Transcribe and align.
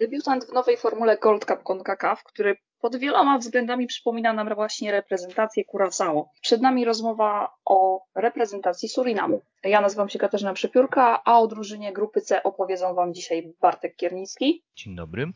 Debiutant 0.00 0.44
w 0.44 0.52
nowej 0.52 0.76
formule 0.76 1.18
Gold 1.18 1.44
Cup 1.44 1.62
CONCACAF, 1.62 2.24
który 2.24 2.56
pod 2.80 2.96
wieloma 2.96 3.38
względami 3.38 3.86
przypomina 3.86 4.32
nam 4.32 4.54
właśnie 4.54 4.92
reprezentację 4.92 5.64
Curaçao. 5.64 6.24
Przed 6.42 6.62
nami 6.62 6.84
rozmowa 6.84 7.54
o 7.64 8.00
reprezentacji 8.14 8.88
Surinamu. 8.88 9.42
Ja 9.64 9.80
nazywam 9.80 10.08
się 10.08 10.18
Katarzyna 10.18 10.52
Przepiórka, 10.52 11.22
a 11.24 11.38
o 11.38 11.46
drużynie 11.46 11.92
grupy 11.92 12.20
C 12.20 12.42
opowiedzą 12.42 12.94
Wam 12.94 13.14
dzisiaj 13.14 13.54
Bartek 13.60 13.96
Kiernicki. 13.96 14.64
Dzień 14.76 14.96
dobry. 14.96 15.26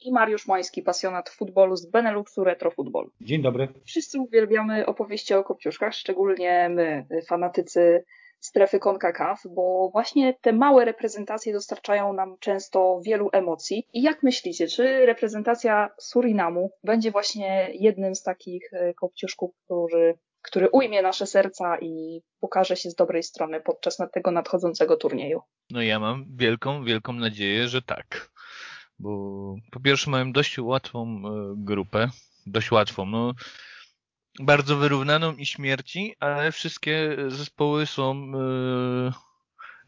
I 0.00 0.12
Mariusz 0.12 0.46
Moński, 0.46 0.82
pasjonat 0.82 1.30
futbolu 1.30 1.76
z 1.76 1.90
Beneluxu 1.90 2.44
Retro 2.44 2.70
Football. 2.70 3.10
Dzień 3.20 3.42
dobry. 3.42 3.68
Wszyscy 3.86 4.20
uwielbiamy 4.20 4.86
opowieści 4.86 5.34
o 5.34 5.44
kopciuszkach, 5.44 5.94
szczególnie 5.94 6.68
my, 6.68 7.06
fanatycy 7.28 8.04
strefy 8.44 8.78
CONCACAF, 8.78 9.42
bo 9.54 9.90
właśnie 9.92 10.34
te 10.40 10.52
małe 10.52 10.84
reprezentacje 10.84 11.52
dostarczają 11.52 12.12
nam 12.12 12.36
często 12.40 13.00
wielu 13.04 13.28
emocji. 13.32 13.86
I 13.92 14.02
jak 14.02 14.22
myślicie, 14.22 14.68
czy 14.68 15.06
reprezentacja 15.06 15.90
Surinamu 15.98 16.70
będzie 16.84 17.10
właśnie 17.10 17.70
jednym 17.74 18.14
z 18.14 18.22
takich 18.22 18.72
e, 18.72 18.94
kopciuszków, 18.94 19.50
który, 19.64 20.18
który 20.42 20.68
ujmie 20.68 21.02
nasze 21.02 21.26
serca 21.26 21.78
i 21.80 22.22
pokaże 22.40 22.76
się 22.76 22.90
z 22.90 22.94
dobrej 22.94 23.22
strony 23.22 23.60
podczas 23.60 23.98
tego 24.12 24.30
nadchodzącego 24.30 24.96
turnieju? 24.96 25.40
No 25.70 25.82
ja 25.82 26.00
mam 26.00 26.26
wielką, 26.36 26.84
wielką 26.84 27.12
nadzieję, 27.12 27.68
że 27.68 27.82
tak. 27.82 28.30
Bo 28.98 29.10
po 29.72 29.80
pierwsze 29.80 30.10
mają 30.10 30.32
dość 30.32 30.58
łatwą 30.58 31.02
e, 31.02 31.54
grupę, 31.56 32.08
dość 32.46 32.70
łatwą. 32.70 33.06
No, 33.06 33.32
bardzo 34.40 34.76
wyrównaną 34.76 35.36
i 35.36 35.46
śmierci, 35.46 36.14
ale 36.20 36.52
wszystkie 36.52 37.16
zespoły 37.28 37.86
są 37.86 38.32
yy, 38.32 39.12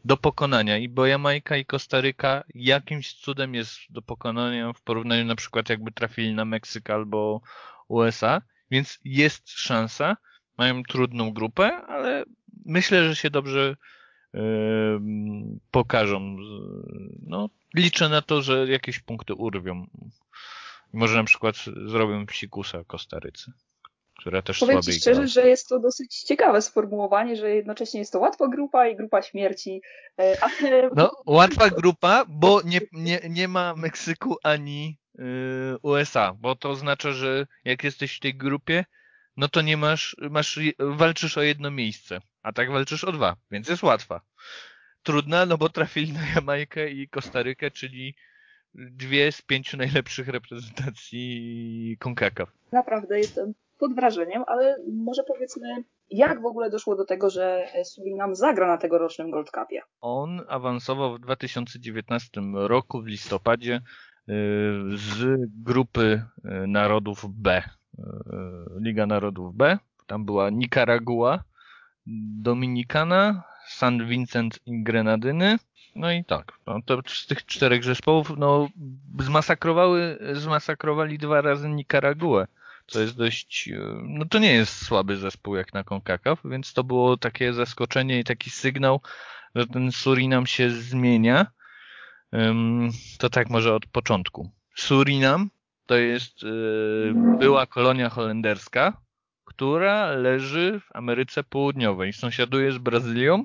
do 0.05 0.17
pokonania. 0.17 0.77
I 0.77 0.89
bo 0.89 1.05
Jamajka 1.05 1.57
i 1.57 1.65
Kostaryka 1.65 2.43
jakimś 2.55 3.13
cudem 3.13 3.55
jest 3.55 3.79
do 3.89 4.01
pokonania 4.01 4.73
w 4.73 4.81
porównaniu 4.81 5.25
na 5.25 5.35
przykład 5.35 5.69
jakby 5.69 5.91
trafili 5.91 6.33
na 6.33 6.45
Meksyk 6.45 6.89
albo 6.89 7.41
USA, 7.87 8.41
więc 8.71 8.99
jest 9.03 9.49
szansa. 9.49 10.17
Mają 10.57 10.83
trudną 10.83 11.33
grupę, 11.33 11.71
ale 11.87 12.23
myślę, 12.65 13.07
że 13.07 13.15
się 13.15 13.29
dobrze 13.29 13.75
yy, 14.33 14.41
pokażą. 15.71 16.37
No, 17.21 17.49
liczę 17.75 18.09
na 18.09 18.21
to, 18.21 18.41
że 18.41 18.67
jakieś 18.67 18.99
punkty 18.99 19.33
urwią. 19.33 19.87
Może 20.93 21.15
na 21.15 21.23
przykład 21.23 21.55
zrobią 21.85 22.25
psikusa 22.25 22.83
Kostarycy 22.83 23.51
która 24.17 24.41
też 24.41 24.59
Powiem 24.59 24.81
Ci 24.81 24.93
szczerze, 24.93 25.21
gra. 25.21 25.27
że 25.27 25.47
jest 25.47 25.67
to 25.67 25.79
dosyć 25.79 26.23
ciekawe 26.23 26.61
sformułowanie, 26.61 27.35
że 27.35 27.49
jednocześnie 27.49 27.99
jest 27.99 28.11
to 28.11 28.19
łatwa 28.19 28.47
grupa 28.47 28.87
i 28.87 28.95
grupa 28.95 29.21
śmierci. 29.21 29.81
E, 30.19 30.37
ale... 30.41 30.89
No, 30.95 31.11
łatwa 31.25 31.69
grupa, 31.69 32.25
bo 32.27 32.61
nie, 32.65 32.81
nie, 32.91 33.19
nie 33.29 33.47
ma 33.47 33.75
Meksyku 33.75 34.37
ani 34.43 34.97
yy, 35.15 35.25
USA, 35.81 36.33
bo 36.39 36.55
to 36.55 36.69
oznacza, 36.69 37.11
że 37.11 37.47
jak 37.65 37.83
jesteś 37.83 38.17
w 38.17 38.19
tej 38.19 38.35
grupie, 38.35 38.85
no 39.37 39.47
to 39.47 39.61
nie 39.61 39.77
masz, 39.77 40.15
masz, 40.29 40.59
walczysz 40.79 41.37
o 41.37 41.41
jedno 41.41 41.71
miejsce, 41.71 42.19
a 42.41 42.53
tak 42.53 42.71
walczysz 42.71 43.03
o 43.03 43.11
dwa, 43.11 43.35
więc 43.51 43.69
jest 43.69 43.83
łatwa. 43.83 44.21
Trudna, 45.03 45.45
no 45.45 45.57
bo 45.57 45.69
trafili 45.69 46.13
na 46.13 46.27
Jamajkę 46.35 46.89
i 46.89 47.09
Kostarykę, 47.09 47.71
czyli 47.71 48.15
dwie 48.73 49.31
z 49.31 49.41
pięciu 49.41 49.77
najlepszych 49.77 50.27
reprezentacji 50.27 51.97
CONCACAF. 51.99 52.49
Naprawdę 52.71 53.19
jestem 53.19 53.53
pod 53.77 53.95
wrażeniem, 53.95 54.43
ale 54.47 54.77
może 54.93 55.23
powiedzmy, 55.27 55.83
jak 56.09 56.41
w 56.41 56.45
ogóle 56.45 56.69
doszło 56.69 56.95
do 56.95 57.05
tego, 57.05 57.29
że 57.29 57.67
Surinam 57.83 58.35
zagra 58.35 58.67
na 58.67 58.77
tegorocznym 58.77 59.31
Gold 59.31 59.51
Cupie? 59.51 59.81
On 60.01 60.41
awansował 60.47 61.15
w 61.15 61.19
2019 61.19 62.41
roku 62.53 63.01
w 63.01 63.07
listopadzie 63.07 63.75
y, 63.75 63.81
z 64.95 65.39
grupy 65.63 66.21
y, 66.63 66.67
narodów 66.67 67.25
B. 67.29 67.63
Liga 68.79 69.05
Narodów 69.05 69.55
B. 69.55 69.77
Tam 70.07 70.25
była 70.25 70.49
Nicaragua, 70.49 71.43
Dominikana, 72.41 73.43
San 73.67 74.07
Vincent 74.07 74.59
i 74.65 74.83
Grenadyny. 74.83 75.57
No 75.95 76.11
i 76.11 76.25
tak, 76.25 76.53
no 76.67 76.79
to 76.85 77.01
z 77.07 77.27
tych 77.27 77.45
czterech 77.45 77.83
zespołów 77.83 78.33
no, 78.37 78.67
zmasakrowały, 79.19 80.17
zmasakrowali 80.33 81.17
dwa 81.17 81.41
razy 81.41 81.69
Nicaraguę 81.69 82.47
co 82.87 82.99
jest 82.99 83.17
dość, 83.17 83.69
e, 83.69 83.79
no 84.03 84.25
to 84.25 84.39
nie 84.39 84.53
jest 84.53 84.85
słaby 84.85 85.17
zespół 85.17 85.55
jak 85.55 85.73
na 85.73 85.83
CONCACAF, 85.83 86.39
więc 86.45 86.73
to 86.73 86.83
było 86.83 87.17
takie 87.17 87.53
zaskoczenie 87.53 88.19
i 88.19 88.23
taki 88.23 88.49
sygnał, 88.49 89.01
że 89.55 89.67
ten 89.67 89.91
Surinam 89.91 90.47
się 90.47 90.71
zmienia. 90.71 91.45
To 93.17 93.29
tak 93.29 93.49
może 93.49 93.75
od 93.75 93.85
początku. 93.85 94.51
Surinam 94.75 95.49
to 95.87 95.95
jest 95.95 96.43
e, 96.43 97.37
była 97.39 97.65
kolonia 97.65 98.09
holenderska, 98.09 99.01
która 99.45 100.11
leży 100.11 100.79
w 100.79 100.95
Ameryce 100.95 101.43
Południowej. 101.43 102.13
Sąsiaduje 102.13 102.71
z 102.71 102.77
Brazylią, 102.77 103.43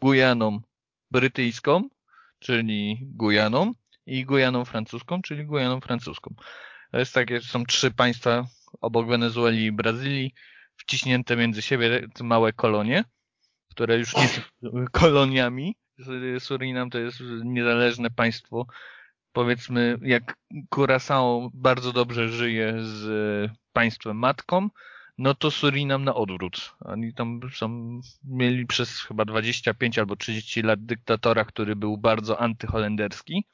Gujaną 0.00 0.60
brytyjską, 1.10 1.88
czyli 2.38 2.98
Gujaną 3.02 3.74
i 4.06 4.24
Gujaną 4.24 4.64
francuską, 4.64 5.22
czyli 5.22 5.44
Gujaną 5.44 5.80
francuską. 5.80 6.34
Jest 6.92 7.14
takie, 7.14 7.40
są 7.40 7.64
trzy 7.64 7.90
państwa 7.90 8.46
obok 8.80 9.08
Wenezueli 9.08 9.64
i 9.64 9.72
Brazylii, 9.72 10.34
wciśnięte 10.76 11.36
między 11.36 11.62
siebie 11.62 12.08
te 12.14 12.24
małe 12.24 12.52
kolonie, 12.52 13.04
które 13.70 13.98
już 13.98 14.16
nie 14.16 14.28
są 14.28 14.40
koloniami. 14.92 15.76
Surinam 16.38 16.90
to 16.90 16.98
jest 16.98 17.20
niezależne 17.44 18.10
państwo. 18.10 18.66
Powiedzmy, 19.32 19.98
jak 20.02 20.36
Curaçao 20.74 21.50
bardzo 21.54 21.92
dobrze 21.92 22.28
żyje 22.28 22.74
z 22.78 23.50
państwem 23.72 24.16
matką, 24.16 24.68
no 25.18 25.34
to 25.34 25.50
Surinam 25.50 26.04
na 26.04 26.14
odwrót. 26.14 26.74
Oni 26.80 27.14
tam 27.14 27.40
są, 27.54 28.00
mieli 28.24 28.66
przez 28.66 29.00
chyba 29.00 29.24
25 29.24 29.98
albo 29.98 30.16
30 30.16 30.62
lat 30.62 30.84
dyktatora, 30.84 31.44
który 31.44 31.76
był 31.76 31.98
bardzo 31.98 32.40
antyholenderski. 32.40 33.44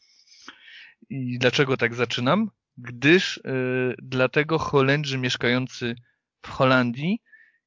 I 1.10 1.38
dlaczego 1.38 1.76
tak 1.76 1.94
zaczynam? 1.94 2.50
Gdyż 2.78 3.36
y, 3.36 3.94
dlatego 4.02 4.58
Holendrzy 4.58 5.18
mieszkający 5.18 5.94
w 6.42 6.48
Holandii 6.48 7.20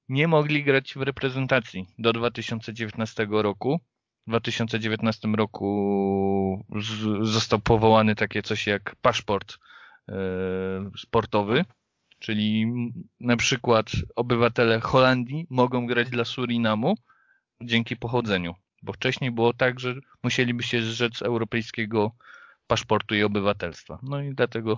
nie 0.10 0.28
mogli 0.28 0.64
grać 0.64 0.94
w 0.94 1.02
reprezentacji 1.02 1.86
do 2.00 2.14
2019 2.14 3.28
roku. 3.30 3.80
W 4.28 4.30
2019 4.30 5.28
roku 5.28 6.66
z, 6.76 7.28
został 7.28 7.60
powołany 7.60 8.16
takie 8.16 8.42
coś 8.42 8.68
jak 8.68 8.96
paszport 9.02 9.54
y, 9.54 10.14
sportowy, 10.98 11.66
czyli 12.20 12.66
na 13.20 13.38
przykład 13.38 13.92
obywatele 14.16 14.80
Holandii 14.80 15.48
mogą 15.50 15.88
grać 15.88 16.10
dla 16.10 16.26
Surinamu 16.26 16.96
dzięki 17.62 17.98
pochodzeniu, 17.98 18.56
bo 18.84 18.94
wcześniej 18.94 19.32
było 19.32 19.54
tak, 19.54 19.80
że 19.80 19.96
musieliby 20.24 20.64
się 20.64 20.82
zrzec 20.82 21.22
europejskiego 21.22 22.12
paszportu 22.68 23.16
i 23.16 23.24
obywatelstwa. 23.24 24.00
No 24.04 24.22
i 24.22 24.36
dlatego 24.36 24.78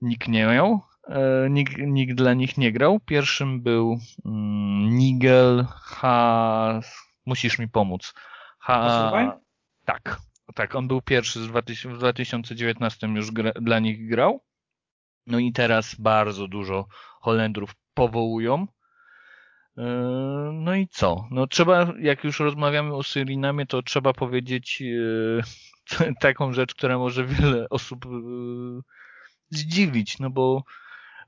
nikt 0.00 0.28
nie 0.28 0.46
miał, 0.46 0.80
e, 1.08 1.50
nikt, 1.50 1.78
nikt 1.78 2.14
dla 2.14 2.34
nich 2.34 2.58
nie 2.58 2.72
grał. 2.72 3.00
Pierwszym 3.00 3.62
był 3.62 3.98
mm, 4.24 4.96
Nigel 4.96 5.66
H. 5.70 6.80
Musisz 7.26 7.58
mi 7.58 7.68
pomóc. 7.68 8.14
H. 8.58 8.82
Tak, 9.84 10.20
tak, 10.54 10.74
on 10.74 10.88
był 10.88 11.02
pierwszy 11.02 11.40
z 11.40 11.48
2000, 11.48 11.88
w 11.88 11.98
2019 11.98 13.06
już 13.06 13.30
gra, 13.30 13.52
dla 13.52 13.78
nich 13.78 14.08
grał. 14.08 14.44
No 15.26 15.38
i 15.38 15.52
teraz 15.52 15.94
bardzo 15.94 16.48
dużo 16.48 16.86
Holendrów 17.20 17.74
powołują. 17.94 18.66
E, 19.78 19.82
no 20.52 20.74
i 20.74 20.88
co? 20.88 21.28
No 21.30 21.46
trzeba, 21.46 21.92
jak 21.98 22.24
już 22.24 22.40
rozmawiamy 22.40 22.94
o 22.94 23.02
Surinamie, 23.02 23.66
to 23.66 23.82
trzeba 23.82 24.12
powiedzieć 24.12 24.82
e, 24.82 25.42
taką 26.20 26.52
rzecz, 26.52 26.74
która 26.74 26.98
może 26.98 27.26
wiele 27.26 27.68
osób 27.68 28.06
e, 28.06 28.08
zdziwić, 29.50 30.18
no 30.18 30.30
bo 30.30 30.64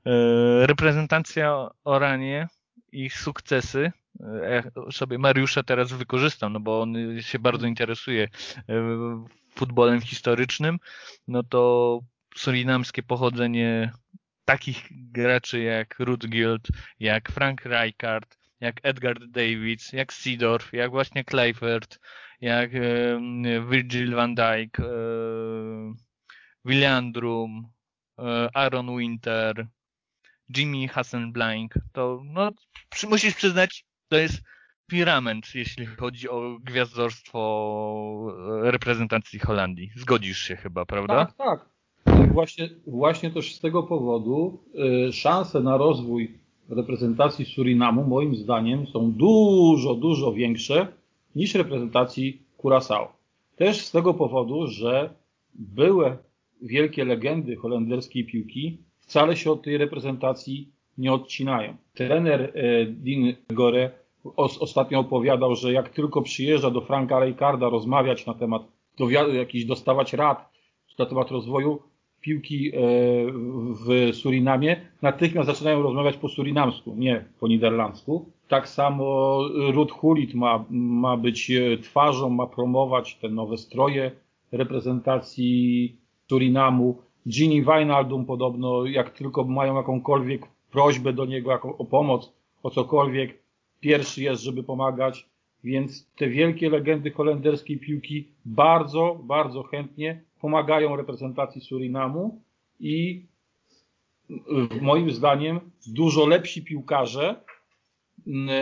e, 0.05 0.11
reprezentacja 0.67 1.69
Oranie, 1.83 2.47
ich 2.91 3.19
sukcesy, 3.19 3.91
ja 4.49 4.63
sobie 4.91 5.17
Mariusza 5.17 5.63
teraz 5.63 5.93
wykorzystam, 5.93 6.53
no 6.53 6.59
bo 6.59 6.81
on 6.81 6.95
się 7.21 7.39
bardzo 7.39 7.67
interesuje 7.67 8.23
e, 8.23 9.25
futbolem 9.55 10.01
historycznym, 10.01 10.79
no 11.27 11.43
to 11.43 11.99
surinamskie 12.35 13.03
pochodzenie 13.03 13.91
takich 14.45 14.87
graczy 14.91 15.59
jak 15.59 15.95
Ruth 15.99 16.25
Guild, 16.25 16.67
jak 16.99 17.31
Frank 17.31 17.65
Rijkaard, 17.65 18.37
jak 18.59 18.75
Edgar 18.83 19.27
Davids, 19.27 19.93
jak 19.93 20.13
Seedorf, 20.13 20.73
jak 20.73 20.91
właśnie 20.91 21.23
Kleifert, 21.23 21.99
jak 22.41 22.71
Virgil 23.69 24.15
van 24.15 24.35
Dijk, 24.35 24.79
e, 24.79 24.83
Williandrum, 26.65 27.67
e, 28.19 28.49
Aaron 28.53 28.97
Winter, 28.97 29.67
Jimmy 30.57 30.87
Hasselblank, 30.87 31.73
to 31.93 32.21
no, 32.25 32.51
musisz 33.09 33.35
przyznać, 33.35 33.85
to 34.09 34.17
jest 34.17 34.41
pirament, 34.87 35.55
jeśli 35.55 35.85
chodzi 35.85 36.29
o 36.29 36.57
gwiazdorstwo 36.63 37.41
reprezentacji 38.61 39.39
Holandii. 39.39 39.91
Zgodzisz 39.95 40.39
się 40.39 40.55
chyba, 40.55 40.85
prawda? 40.85 41.25
Tak, 41.25 41.35
tak. 41.37 41.69
i 42.25 42.31
właśnie, 42.31 42.69
właśnie 42.87 43.31
też 43.31 43.55
z 43.55 43.59
tego 43.59 43.83
powodu 43.83 44.63
y, 45.09 45.13
szanse 45.13 45.59
na 45.59 45.77
rozwój 45.77 46.39
reprezentacji 46.69 47.45
Surinamu 47.45 48.03
moim 48.03 48.35
zdaniem 48.35 48.87
są 48.87 49.11
dużo, 49.11 49.95
dużo 49.95 50.33
większe 50.33 50.87
niż 51.35 51.55
reprezentacji 51.55 52.41
Curaçao. 52.57 53.07
Też 53.55 53.85
z 53.85 53.91
tego 53.91 54.13
powodu, 54.13 54.67
że 54.67 55.09
były 55.53 56.17
wielkie 56.61 57.05
legendy 57.05 57.55
holenderskiej 57.55 58.25
piłki 58.25 58.77
wcale 58.99 59.37
się 59.37 59.51
od 59.51 59.63
tej 59.63 59.77
reprezentacji 59.77 60.69
nie 60.97 61.13
odcinają. 61.13 61.75
Trener 61.93 62.41
e, 62.41 62.85
Dean 62.85 63.35
Gore 63.49 63.91
ostatnio 64.37 64.99
opowiadał, 64.99 65.55
że 65.55 65.73
jak 65.73 65.89
tylko 65.89 66.21
przyjeżdża 66.21 66.71
do 66.71 66.81
Franka 66.81 67.25
Rijkaarda 67.25 67.69
rozmawiać 67.69 68.25
na 68.25 68.33
temat, 68.33 68.63
jakiś 69.33 69.65
dostawać 69.65 70.13
rad 70.13 70.49
na 70.99 71.05
temat 71.05 71.31
rozwoju 71.31 71.81
piłki 72.25 72.67
e, 72.67 72.79
w 73.85 74.15
Surinamie, 74.15 74.81
natychmiast 75.01 75.47
zaczynają 75.47 75.81
rozmawiać 75.81 76.17
po 76.17 76.29
surinamsku, 76.29 76.95
nie 76.97 77.25
po 77.39 77.47
niderlandzku. 77.47 78.25
Tak 78.47 78.69
samo 78.69 79.39
Ruth 79.73 79.93
Hulit 79.93 80.33
ma, 80.33 80.65
ma 80.69 81.17
być 81.17 81.51
e, 81.51 81.77
twarzą, 81.77 82.29
ma 82.29 82.47
promować 82.47 83.15
te 83.15 83.29
nowe 83.29 83.57
stroje 83.57 84.11
reprezentacji 84.51 85.95
Surinamu. 86.29 86.97
Ginny 87.27 87.61
Wijnaldum 87.61 88.25
podobno, 88.25 88.85
jak 88.85 89.09
tylko 89.09 89.43
mają 89.43 89.75
jakąkolwiek 89.75 90.47
prośbę 90.71 91.13
do 91.13 91.25
niego 91.25 91.53
o 91.77 91.85
pomoc, 91.85 92.33
o 92.63 92.69
cokolwiek, 92.69 93.39
pierwszy 93.79 94.23
jest, 94.23 94.43
żeby 94.43 94.63
pomagać. 94.63 95.29
Więc 95.65 96.07
te 96.15 96.29
wielkie 96.29 96.69
legendy 96.69 97.11
holenderskiej 97.11 97.77
piłki 97.77 98.27
bardzo, 98.45 99.19
bardzo 99.23 99.63
chętnie 99.63 100.21
pomagają 100.41 100.95
reprezentacji 100.95 101.61
Surinamu 101.61 102.41
i 102.79 103.25
moim 104.81 105.11
zdaniem 105.11 105.59
dużo 105.87 106.27
lepsi 106.27 106.63
piłkarze, 106.63 107.35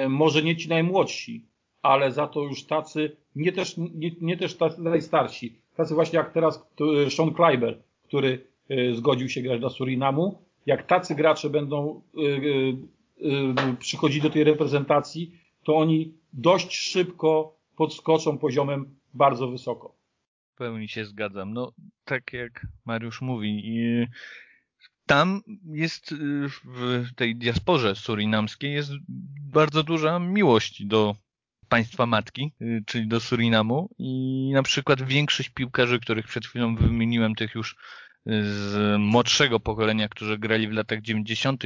może 0.10 0.44
nie 0.44 0.56
ci 0.56 0.70
najmłodsi, 0.70 1.46
ale 1.82 2.12
za 2.12 2.28
to 2.28 2.42
już 2.42 2.64
tacy, 2.64 3.16
nie 3.36 3.52
też, 3.52 3.78
nie, 3.78 4.12
nie 4.22 4.38
też 4.38 4.58
tacy 4.58 4.82
najstarsi, 4.82 5.56
tacy 5.76 5.94
właśnie 5.94 6.18
jak 6.18 6.34
teraz 6.34 6.68
Sean 7.10 7.34
Kleiber, 7.34 7.78
który 8.04 8.46
e, 8.70 8.94
zgodził 8.94 9.30
się 9.30 9.42
grać 9.42 9.60
dla 9.60 9.70
Surinamu. 9.70 10.38
Jak 10.66 10.88
tacy 10.88 11.16
gracze 11.16 11.50
będą 11.50 12.02
e, 12.18 12.22
e, 13.28 13.76
przychodzić 13.80 14.24
do 14.24 14.30
tej 14.30 14.44
reprezentacji, 14.44 15.32
to 15.64 15.76
oni 15.76 16.14
dość 16.34 16.76
szybko 16.76 17.58
podskoczą 17.76 18.38
poziomem 18.38 18.96
bardzo 19.14 19.48
wysoko. 19.48 19.96
W 20.54 20.58
pełni 20.58 20.90
się 20.90 21.06
zgadzam. 21.06 21.54
No, 21.54 21.74
tak 22.06 22.34
jak 22.34 22.68
Mariusz 22.86 23.22
mówi, 23.22 23.64
tam 25.06 25.42
jest 25.66 26.14
w 26.64 27.16
tej 27.16 27.36
diasporze 27.36 27.96
surinamskiej 27.96 28.74
jest 28.74 28.92
bardzo 29.52 29.84
duża 29.84 30.20
miłość 30.20 30.86
do 30.86 31.16
państwa 31.70 32.06
matki, 32.06 32.54
y, 32.62 32.84
czyli 32.86 33.08
do 33.08 33.20
Surinamu 33.20 33.90
i 33.98 34.50
na 34.54 34.64
przykład 34.64 35.02
większość 35.02 35.50
piłkarzy, 35.50 36.00
których 36.00 36.28
przed 36.28 36.46
chwilą 36.46 36.76
wymieniłem, 36.76 37.36
tych 37.36 37.56
już 37.56 37.72
y, 37.72 37.76
z 38.44 39.00
młodszego 39.00 39.60
pokolenia, 39.60 40.10
którzy 40.10 40.38
grali 40.38 40.68
w 40.68 40.72
latach 40.72 41.02
90., 41.02 41.64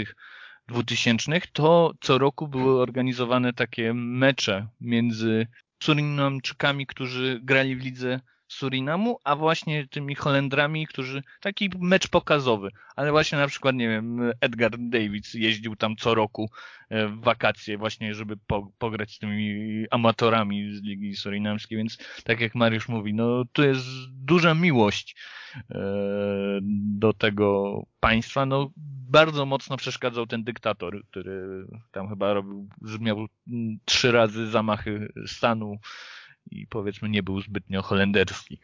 2000, 0.67 1.41
to 1.53 1.93
co 2.01 2.17
roku 2.17 2.47
były 2.47 2.81
organizowane 2.81 3.53
takie 3.53 3.93
mecze 3.93 4.67
między 4.81 5.47
Surinamczykami, 5.83 6.87
którzy 6.87 7.39
grali 7.43 7.75
w 7.75 7.83
lidze 7.83 8.19
Surinamu, 8.47 9.17
a 9.23 9.35
właśnie 9.35 9.87
tymi 9.87 10.15
Holendrami, 10.15 10.87
którzy 10.87 11.23
taki 11.41 11.69
mecz 11.79 12.07
pokazowy, 12.07 12.69
ale 12.95 13.11
właśnie 13.11 13.37
na 13.37 13.47
przykład, 13.47 13.75
nie 13.75 13.89
wiem, 13.89 14.31
Edgar 14.41 14.71
Davids 14.79 15.33
jeździł 15.33 15.75
tam 15.75 15.95
co 15.95 16.15
roku 16.15 16.49
e, 16.89 17.07
w 17.07 17.19
wakacje 17.19 17.77
właśnie, 17.77 18.13
żeby 18.13 18.37
po, 18.47 18.71
pograć 18.77 19.11
z 19.11 19.19
tymi 19.19 19.85
amatorami 19.91 20.75
z 20.75 20.83
Ligi 20.83 21.15
Surinamskiej, 21.15 21.77
więc 21.77 21.97
tak 22.23 22.39
jak 22.39 22.55
Mariusz 22.55 22.89
mówi, 22.89 23.13
no 23.13 23.45
tu 23.53 23.63
jest 23.63 23.85
duża 24.11 24.53
miłość 24.53 25.15
e, 25.55 25.63
do 26.99 27.13
tego 27.13 27.81
państwa, 27.99 28.45
no 28.45 28.71
bardzo 29.09 29.45
mocno 29.45 29.77
przeszkadzał 29.77 30.27
ten 30.27 30.43
dyktator, 30.43 31.05
który 31.09 31.65
tam 31.91 32.09
chyba 32.09 32.33
robił, 32.33 32.69
miał 32.99 33.25
trzy 33.85 34.11
razy 34.11 34.47
zamachy 34.47 35.13
stanu 35.25 35.77
i 36.51 36.67
powiedzmy 36.67 37.09
nie 37.09 37.23
był 37.23 37.41
zbytnio 37.41 37.81
holenderski. 37.81 38.57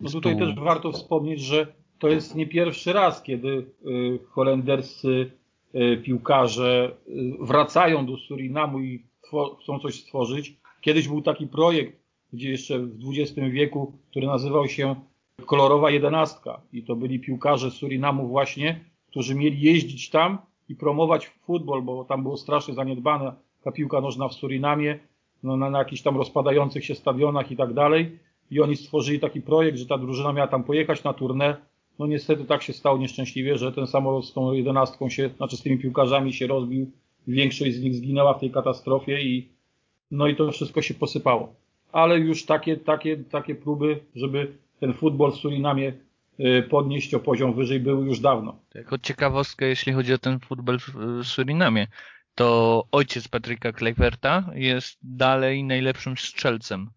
No 0.00 0.10
tutaj 0.10 0.38
tu... 0.38 0.38
też 0.38 0.54
warto 0.54 0.92
wspomnieć, 0.92 1.40
że 1.40 1.66
to 1.98 2.08
jest 2.08 2.34
nie 2.34 2.46
pierwszy 2.46 2.92
raz, 2.92 3.22
kiedy 3.22 3.48
y, 3.48 4.18
holenderscy 4.30 5.30
y, 5.74 5.96
piłkarze 6.04 6.96
y, 7.08 7.12
wracają 7.40 8.06
do 8.06 8.16
Surinamu 8.16 8.80
i 8.80 9.06
chcą 9.62 9.78
coś 9.78 10.00
stworzyć. 10.00 10.56
Kiedyś 10.80 11.08
był 11.08 11.22
taki 11.22 11.46
projekt, 11.46 12.00
gdzie 12.32 12.50
jeszcze 12.50 12.78
w 12.78 12.98
XX 13.08 13.40
wieku, 13.50 13.92
który 14.10 14.26
nazywał 14.26 14.68
się 14.68 14.94
Kolorowa 15.46 15.90
Jedenastka 15.90 16.60
i 16.72 16.82
to 16.82 16.96
byli 16.96 17.20
piłkarze 17.20 17.70
Surinamu 17.70 18.28
właśnie, 18.28 18.84
którzy 19.06 19.34
mieli 19.34 19.60
jeździć 19.60 20.10
tam 20.10 20.38
i 20.68 20.74
promować 20.74 21.26
futbol, 21.26 21.82
bo 21.82 22.04
tam 22.04 22.22
było 22.22 22.36
strasznie 22.36 22.74
zaniedbane 22.74 23.32
ta 23.62 23.72
piłka 23.72 24.00
nożna 24.00 24.28
w 24.28 24.34
Surinamie 24.34 24.98
no, 25.42 25.56
na, 25.56 25.70
na 25.70 25.78
jakichś 25.78 26.02
tam 26.02 26.16
rozpadających 26.16 26.84
się 26.84 26.94
stadionach 26.94 27.50
i 27.50 27.56
tak 27.56 27.74
dalej. 27.74 28.18
I 28.50 28.60
oni 28.60 28.76
stworzyli 28.76 29.20
taki 29.20 29.40
projekt, 29.40 29.78
że 29.78 29.86
ta 29.86 29.98
drużyna 29.98 30.32
miała 30.32 30.48
tam 30.48 30.64
pojechać 30.64 31.04
na 31.04 31.12
turnę. 31.12 31.56
No 31.98 32.06
niestety 32.06 32.44
tak 32.44 32.62
się 32.62 32.72
stało 32.72 32.98
nieszczęśliwie, 32.98 33.58
że 33.58 33.72
ten 33.72 33.86
samolot 33.86 34.26
z 34.26 34.32
tą 34.32 34.52
jedenastką 34.52 35.08
się, 35.08 35.30
znaczy 35.36 35.56
z 35.56 35.62
tymi 35.62 35.78
piłkarzami 35.78 36.32
się 36.32 36.46
rozbił. 36.46 36.90
Większość 37.26 37.74
z 37.74 37.82
nich 37.82 37.94
zginęła 37.94 38.34
w 38.34 38.40
tej 38.40 38.50
katastrofie 38.50 39.22
i 39.22 39.48
no 40.10 40.28
i 40.28 40.36
to 40.36 40.52
wszystko 40.52 40.82
się 40.82 40.94
posypało. 40.94 41.54
Ale 41.92 42.18
już 42.18 42.46
takie, 42.46 42.76
takie, 42.76 43.16
takie 43.16 43.54
próby, 43.54 44.00
żeby 44.14 44.52
ten 44.80 44.94
futbol 44.94 45.32
w 45.32 45.36
Surinamie 45.36 45.92
y, 46.40 46.62
podnieść 46.70 47.14
o 47.14 47.20
poziom 47.20 47.54
wyżej 47.54 47.80
były 47.80 48.06
już 48.06 48.20
dawno. 48.20 48.56
Jako 48.74 48.98
ciekawostkę, 48.98 49.66
jeśli 49.66 49.92
chodzi 49.92 50.12
o 50.12 50.18
ten 50.18 50.40
futbol 50.40 50.78
w 50.78 51.24
Surinamie, 51.24 51.86
to 52.40 52.88
ojciec 52.92 53.28
Patryka 53.28 53.72
Kleiferta 53.72 54.44
jest 54.54 54.98
dalej 55.02 55.64
najlepszym 55.64 56.16
strzelcem 56.16 56.90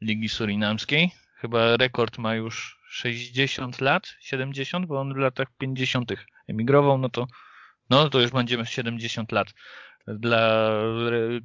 Ligi 0.00 0.28
Surinamskiej. 0.28 1.10
Chyba 1.34 1.76
rekord 1.76 2.18
ma 2.18 2.34
już 2.34 2.78
60 2.88 3.80
lat, 3.80 4.06
70, 4.20 4.86
bo 4.86 5.00
on 5.00 5.14
w 5.14 5.16
latach 5.16 5.48
50. 5.58 6.12
emigrował, 6.48 6.98
no 6.98 7.08
to, 7.08 7.26
no 7.90 8.08
to 8.08 8.20
już 8.20 8.30
będziemy 8.30 8.66
70 8.66 9.32
lat. 9.32 9.48
Dla 10.06 10.70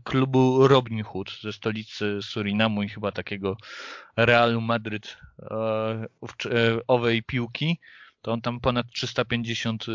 klubu 0.03 0.67
Robin 0.67 1.03
Hood 1.03 1.31
ze 1.41 1.53
stolicy 1.53 2.19
Surinamu 2.21 2.83
i 2.83 2.89
chyba 2.89 3.11
takiego 3.11 3.57
Realu 4.17 4.61
Madryt 4.61 5.17
e, 5.39 5.55
e, 6.45 6.79
owej 6.87 7.23
piłki 7.23 7.79
to 8.21 8.31
on 8.31 8.41
tam 8.41 8.59
ponad 8.59 8.91
350 8.91 9.87
y, 9.87 9.91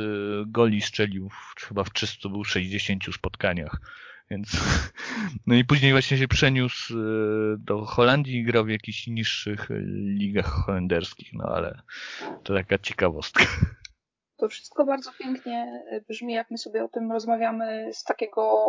goli 0.47 0.81
strzelił, 0.81 1.31
chyba 1.61 1.85
w 1.85 1.93
360 1.93 3.05
spotkaniach. 3.15 3.81
Więc, 4.31 4.61
no 5.47 5.55
i 5.55 5.65
później 5.65 5.93
właśnie 5.93 6.19
się 6.19 6.29
przeniósł 6.29 6.99
y, 6.99 7.59
do 7.59 7.85
Holandii 7.85 8.37
i 8.37 8.45
grał 8.45 8.65
w 8.65 8.69
jakichś 8.69 9.07
niższych 9.07 9.69
ligach 10.19 10.47
holenderskich, 10.47 11.33
no 11.33 11.45
ale 11.45 11.83
to 12.43 12.55
taka 12.55 12.79
ciekawostka. 12.79 13.47
To 14.37 14.49
wszystko 14.49 14.85
bardzo 14.85 15.11
pięknie 15.19 15.85
brzmi, 16.09 16.35
jak 16.35 16.51
my 16.51 16.59
sobie 16.59 16.85
o 16.85 16.89
tym 16.89 17.13
rozmawiamy 17.13 17.91
z 17.93 18.05
takiego 18.05 18.67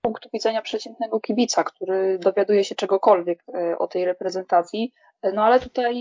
punktu 0.00 0.28
widzenia 0.32 0.62
przeciętnego 0.62 1.20
kibica, 1.20 1.64
który 1.64 2.18
dowiaduje 2.18 2.64
się 2.64 2.74
czegokolwiek 2.74 3.44
y, 3.48 3.78
o 3.78 3.86
tej 3.86 4.04
reprezentacji, 4.04 4.92
no 5.34 5.44
ale 5.44 5.60
tutaj 5.60 5.94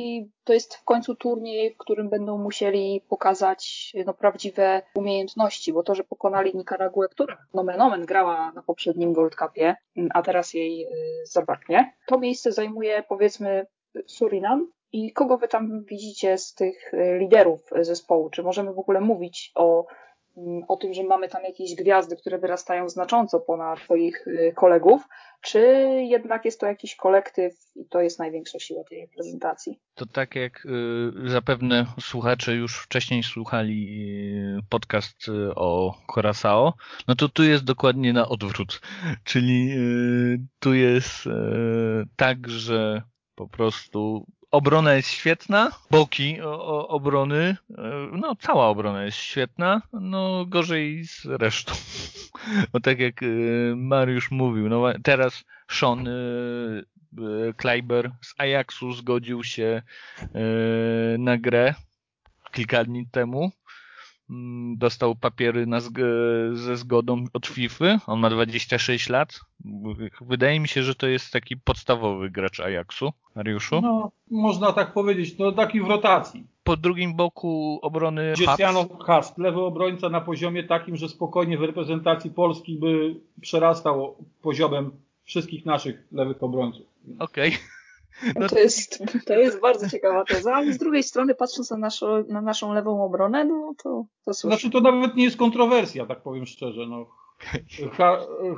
to 0.43 0.53
jest 0.53 0.75
w 0.75 0.83
końcu 0.83 1.15
turniej, 1.15 1.73
w 1.73 1.77
którym 1.77 2.09
będą 2.09 2.37
musieli 2.37 3.01
pokazać 3.09 3.93
no, 4.05 4.13
prawdziwe 4.13 4.81
umiejętności, 4.95 5.73
bo 5.73 5.83
to, 5.83 5.95
że 5.95 6.03
pokonali 6.03 6.55
Nicaraguę, 6.55 7.07
która 7.09 7.37
nomen 7.53 7.81
omen 7.81 8.05
grała 8.05 8.51
na 8.51 8.63
poprzednim 8.63 9.13
World 9.13 9.35
Cupie, 9.35 9.75
a 10.13 10.21
teraz 10.21 10.53
jej 10.53 10.87
zabraknie, 11.23 11.93
to 12.07 12.19
miejsce 12.19 12.51
zajmuje 12.51 13.03
powiedzmy 13.09 13.65
Surinam. 14.05 14.71
I 14.97 15.11
kogo 15.11 15.37
wy 15.37 15.47
tam 15.47 15.83
widzicie 15.83 16.37
z 16.37 16.53
tych 16.53 16.93
y, 16.93 17.17
liderów 17.19 17.69
zespołu? 17.81 18.29
Czy 18.29 18.43
możemy 18.43 18.73
w 18.73 18.79
ogóle 18.79 19.01
mówić 19.01 19.51
o 19.55 19.85
Mm, 20.37 20.63
o 20.67 20.77
tym, 20.77 20.93
że 20.93 21.03
mamy 21.03 21.29
tam 21.29 21.43
jakieś 21.43 21.75
gwiazdy, 21.75 22.15
które 22.15 22.37
wyrastają 22.37 22.89
znacząco 22.89 23.39
ponad 23.39 23.79
Twoich 23.79 24.27
y, 24.27 24.53
kolegów, 24.55 25.07
czy 25.41 25.59
jednak 26.09 26.45
jest 26.45 26.59
to 26.59 26.65
jakiś 26.65 26.95
kolektyw 26.95 27.53
i 27.75 27.85
to 27.85 28.01
jest 28.01 28.19
największa 28.19 28.59
siła 28.59 28.83
tej 28.83 29.01
reprezentacji? 29.01 29.79
To 29.95 30.05
tak 30.05 30.35
jak 30.35 30.65
y, 30.65 31.29
zapewne 31.29 31.85
słuchacze 31.99 32.53
już 32.53 32.83
wcześniej 32.83 33.23
słuchali 33.23 34.07
podcast 34.69 35.17
o 35.55 35.97
Corasao, 36.13 36.73
no 37.07 37.15
to 37.15 37.29
tu 37.29 37.43
jest 37.43 37.63
dokładnie 37.63 38.13
na 38.13 38.29
odwrót. 38.29 38.81
Czyli 39.23 39.75
tu 40.59 40.73
jest 40.73 41.23
tak, 42.15 42.47
że 42.47 43.01
po 43.35 43.47
prostu 43.47 44.25
obrona 44.57 44.93
jest 44.93 45.09
świetna, 45.09 45.71
boki 45.91 46.37
obrony, 46.87 47.57
no 48.11 48.35
cała 48.35 48.67
obrona 48.67 49.03
jest 49.03 49.17
świetna, 49.17 49.81
no 49.93 50.45
gorzej 50.45 51.05
z 51.05 51.25
resztą. 51.25 51.73
No 52.73 52.79
tak 52.79 52.99
jak 52.99 53.15
Mariusz 53.75 54.31
mówił, 54.31 54.69
no 54.69 54.83
teraz 55.03 55.43
Sean 55.71 56.09
Kleiber 57.57 58.11
z 58.21 58.33
Ajaxu 58.37 58.93
zgodził 58.93 59.43
się 59.43 59.81
na 61.17 61.37
grę 61.37 61.73
kilka 62.51 62.83
dni 62.83 63.07
temu 63.11 63.51
dostał 64.77 65.15
papiery 65.15 65.65
na 65.65 65.79
ze 66.53 66.77
zgodą 66.77 67.25
od 67.33 67.47
FIFA. 67.47 67.99
On 68.07 68.19
ma 68.19 68.29
26 68.29 69.09
lat. 69.09 69.39
Wydaje 70.21 70.59
mi 70.59 70.67
się, 70.67 70.83
że 70.83 70.95
to 70.95 71.07
jest 71.07 71.31
taki 71.31 71.57
podstawowy 71.57 72.29
gracz 72.29 72.59
Ajaxu. 72.59 73.13
Mariuszu? 73.35 73.81
No, 73.81 74.11
można 74.31 74.73
tak 74.73 74.93
powiedzieć. 74.93 75.37
No 75.37 75.51
taki 75.51 75.81
w 75.81 75.87
rotacji. 75.87 76.47
Po 76.63 76.77
drugim 76.77 77.15
boku 77.15 77.79
obrony 77.81 78.33
Dzieciano 78.37 78.85
Hast, 79.05 79.37
lewy 79.37 79.61
obrońca 79.61 80.09
na 80.09 80.21
poziomie 80.21 80.63
takim, 80.63 80.95
że 80.95 81.09
spokojnie 81.09 81.57
w 81.57 81.61
reprezentacji 81.61 82.31
Polski 82.31 82.75
by 82.75 83.15
przerastał 83.41 84.15
poziomem 84.41 84.91
wszystkich 85.23 85.65
naszych 85.65 86.07
lewych 86.11 86.43
obrońców. 86.43 86.85
Okej. 87.19 87.49
Okay. 87.49 87.76
No 88.35 88.49
to, 88.49 88.59
jest, 88.59 89.03
to 89.25 89.33
jest 89.33 89.61
bardzo 89.61 89.89
ciekawa 89.89 90.23
teza, 90.25 90.55
ale 90.55 90.73
z 90.73 90.77
drugiej 90.77 91.03
strony 91.03 91.35
patrząc 91.35 91.71
na 91.71 91.77
naszą, 91.77 92.23
na 92.27 92.41
naszą 92.41 92.73
lewą 92.73 93.03
obronę, 93.03 93.45
no 93.45 93.73
to, 93.83 94.05
to. 94.25 94.33
Znaczy 94.33 94.69
to 94.69 94.81
nawet 94.81 95.15
nie 95.15 95.23
jest 95.23 95.37
kontrowersja, 95.37 96.05
tak 96.05 96.21
powiem 96.21 96.45
szczerze. 96.45 96.87
No. 96.87 97.05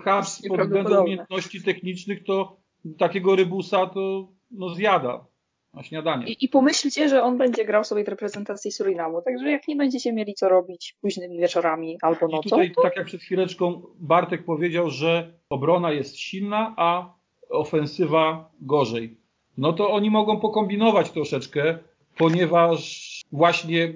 Habs 0.04 0.42
pod 0.48 0.62
względem 0.62 1.04
umiejętności 1.04 1.64
technicznych 1.64 2.24
to 2.24 2.58
takiego 2.98 3.36
rybusa 3.36 3.88
to 3.88 4.28
no, 4.52 4.70
zjada 4.70 5.26
na 5.74 5.84
śniadanie. 5.84 6.28
I, 6.28 6.46
I 6.46 6.50
pomyślcie, 6.50 7.10
że 7.10 7.24
on 7.24 7.38
będzie 7.38 7.66
grał 7.66 7.84
sobie 7.84 8.04
w 8.04 8.08
reprezentacji 8.08 8.72
Surinamu, 8.72 9.22
także 9.22 9.52
jak 9.52 9.68
nie 9.68 9.76
będziecie 9.76 10.14
mieli 10.14 10.34
co 10.34 10.50
robić 10.50 10.96
późnymi 11.02 11.40
wieczorami 11.40 11.98
albo 12.02 12.28
nocą. 12.28 12.40
I 12.40 12.50
tutaj, 12.50 12.72
to... 12.72 12.82
tak 12.82 12.96
jak 12.96 13.06
przed 13.06 13.22
chwileczką 13.22 13.82
Bartek 13.96 14.46
powiedział, 14.46 14.90
że 14.90 15.34
obrona 15.50 15.92
jest 15.92 16.18
silna, 16.18 16.74
a 16.78 17.14
ofensywa 17.50 18.52
gorzej 18.62 19.18
no 19.58 19.74
to 19.74 19.92
oni 19.92 20.10
mogą 20.10 20.40
pokombinować 20.40 21.12
troszeczkę, 21.12 21.78
ponieważ 22.18 23.10
właśnie 23.32 23.94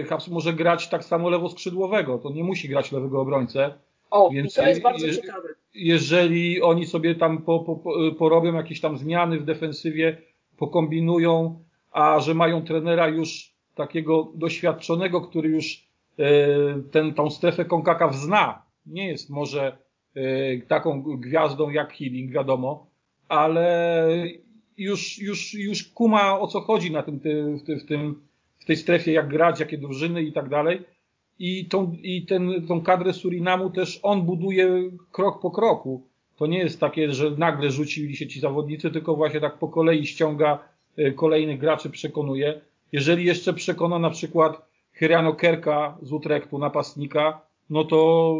e, 0.00 0.04
Habs 0.04 0.28
może 0.28 0.52
grać 0.52 0.88
tak 0.88 1.04
samo 1.04 1.30
lewoskrzydłowego, 1.30 2.18
to 2.18 2.30
nie 2.30 2.44
musi 2.44 2.68
grać 2.68 2.92
lewego 2.92 3.20
obrońcę. 3.20 3.74
O, 4.10 4.30
więc 4.30 4.54
to 4.54 4.66
jest 4.66 4.82
bardzo 4.82 5.06
je, 5.06 5.16
ciekawe. 5.16 5.48
Jeżeli 5.74 6.62
oni 6.62 6.86
sobie 6.86 7.14
tam 7.14 7.42
po, 7.42 7.60
po, 7.60 7.92
porobią 8.18 8.54
jakieś 8.54 8.80
tam 8.80 8.98
zmiany 8.98 9.38
w 9.38 9.44
defensywie, 9.44 10.16
pokombinują, 10.56 11.64
a 11.90 12.20
że 12.20 12.34
mają 12.34 12.64
trenera 12.64 13.08
już 13.08 13.52
takiego 13.74 14.32
doświadczonego, 14.34 15.20
który 15.20 15.48
już 15.48 15.86
e, 16.18 16.28
ten, 16.90 17.14
tą 17.14 17.30
strefę 17.30 17.64
CONCACAF 17.64 18.14
zna, 18.14 18.62
nie 18.86 19.08
jest 19.08 19.30
może 19.30 19.78
e, 20.14 20.60
taką 20.60 21.02
gwiazdą 21.02 21.70
jak 21.70 21.92
Healing, 21.92 22.32
wiadomo, 22.32 22.86
ale 23.28 24.08
już, 24.78 25.18
już, 25.18 25.54
już 25.54 25.84
kuma 25.84 26.40
o 26.40 26.46
co 26.46 26.60
chodzi 26.60 26.90
na 26.90 27.02
tym, 27.02 27.18
w, 27.18 27.22
tym, 27.62 27.78
w, 27.78 27.86
tym, 27.86 28.22
w 28.58 28.64
tej 28.64 28.76
strefie, 28.76 29.12
jak 29.12 29.28
grać, 29.28 29.60
jakie 29.60 29.78
drużyny 29.78 30.22
i 30.22 30.32
tak 30.32 30.48
dalej. 30.48 30.82
I, 31.38 31.64
tą, 31.66 31.96
i 32.02 32.26
ten, 32.26 32.66
tą 32.68 32.80
kadrę 32.80 33.12
Surinamu 33.12 33.70
też 33.70 34.00
on 34.02 34.22
buduje 34.22 34.90
krok 35.12 35.40
po 35.40 35.50
kroku. 35.50 36.06
To 36.36 36.46
nie 36.46 36.58
jest 36.58 36.80
takie, 36.80 37.12
że 37.12 37.30
nagle 37.30 37.70
rzucili 37.70 38.16
się 38.16 38.26
ci 38.26 38.40
zawodnicy, 38.40 38.90
tylko 38.90 39.16
właśnie 39.16 39.40
tak 39.40 39.58
po 39.58 39.68
kolei 39.68 40.06
ściąga 40.06 40.58
e, 40.96 41.12
kolejnych 41.12 41.58
graczy, 41.58 41.90
przekonuje. 41.90 42.60
Jeżeli 42.92 43.24
jeszcze 43.24 43.52
przekona 43.52 43.98
na 43.98 44.10
przykład 44.10 44.66
Hyriano 44.92 45.32
Kerka 45.32 45.98
z 46.02 46.12
Utrechtu, 46.12 46.58
napastnika, 46.58 47.40
no 47.70 47.84
to 47.84 48.36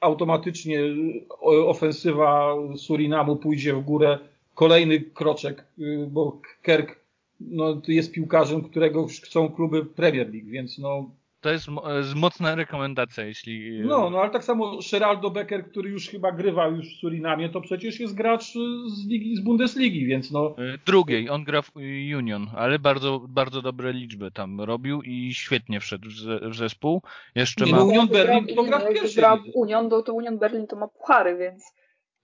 automatycznie 0.00 0.80
e, 0.80 1.66
ofensywa 1.66 2.54
Surinamu 2.76 3.36
pójdzie 3.36 3.74
w 3.74 3.84
górę 3.84 4.18
kolejny 4.54 5.00
kroczek, 5.00 5.64
y, 5.78 6.06
bo 6.10 6.40
Kerk 6.62 7.04
no, 7.40 7.82
jest 7.88 8.12
piłkarzem, 8.12 8.62
którego 8.62 9.06
chcą 9.06 9.48
kluby 9.48 9.84
Premier 9.84 10.32
League, 10.32 10.50
więc 10.50 10.78
no... 10.78 11.10
To 11.40 11.50
jest 11.50 11.68
mocna 12.14 12.54
rekomendacja, 12.54 13.24
jeśli... 13.24 13.80
Y, 13.80 13.84
no, 13.84 14.10
no 14.10 14.18
ale 14.18 14.30
tak 14.30 14.44
samo 14.44 14.78
Geraldo 14.92 15.30
Becker, 15.30 15.70
który 15.70 15.90
już 15.90 16.08
chyba 16.08 16.32
grywa 16.32 16.66
już 16.66 16.96
w 16.96 17.00
Surinamie, 17.00 17.48
to 17.48 17.60
przecież 17.60 18.00
jest 18.00 18.14
gracz 18.14 18.52
z, 18.86 19.06
ligi, 19.06 19.36
z 19.36 19.40
Bundesligi, 19.40 20.06
więc 20.06 20.30
no... 20.30 20.54
Y, 20.58 20.78
drugiej, 20.86 21.30
on 21.30 21.44
gra 21.44 21.62
w 21.62 21.70
Union, 22.18 22.46
ale 22.56 22.78
bardzo, 22.78 23.20
bardzo 23.28 23.62
dobre 23.62 23.92
liczby 23.92 24.30
tam 24.30 24.60
robił 24.60 25.02
i 25.02 25.34
świetnie 25.34 25.80
wszedł 25.80 26.08
w 26.42 26.54
zespół. 26.56 27.02
Jeszcze 27.34 27.64
Nie, 27.64 27.72
ma... 27.72 27.78
no 27.78 27.84
Union 27.84 28.08
Berlin 28.08 28.56
to 28.56 28.62
gra 28.62 28.78
w 28.78 28.88
pierwszej 28.88 29.14
gra 29.14 29.36
w 29.36 29.42
Union, 29.54 29.90
to 29.90 30.12
Union 30.12 30.38
Berlin 30.38 30.66
to 30.66 30.76
ma 30.76 30.88
puchary, 30.88 31.36
więc... 31.36 31.64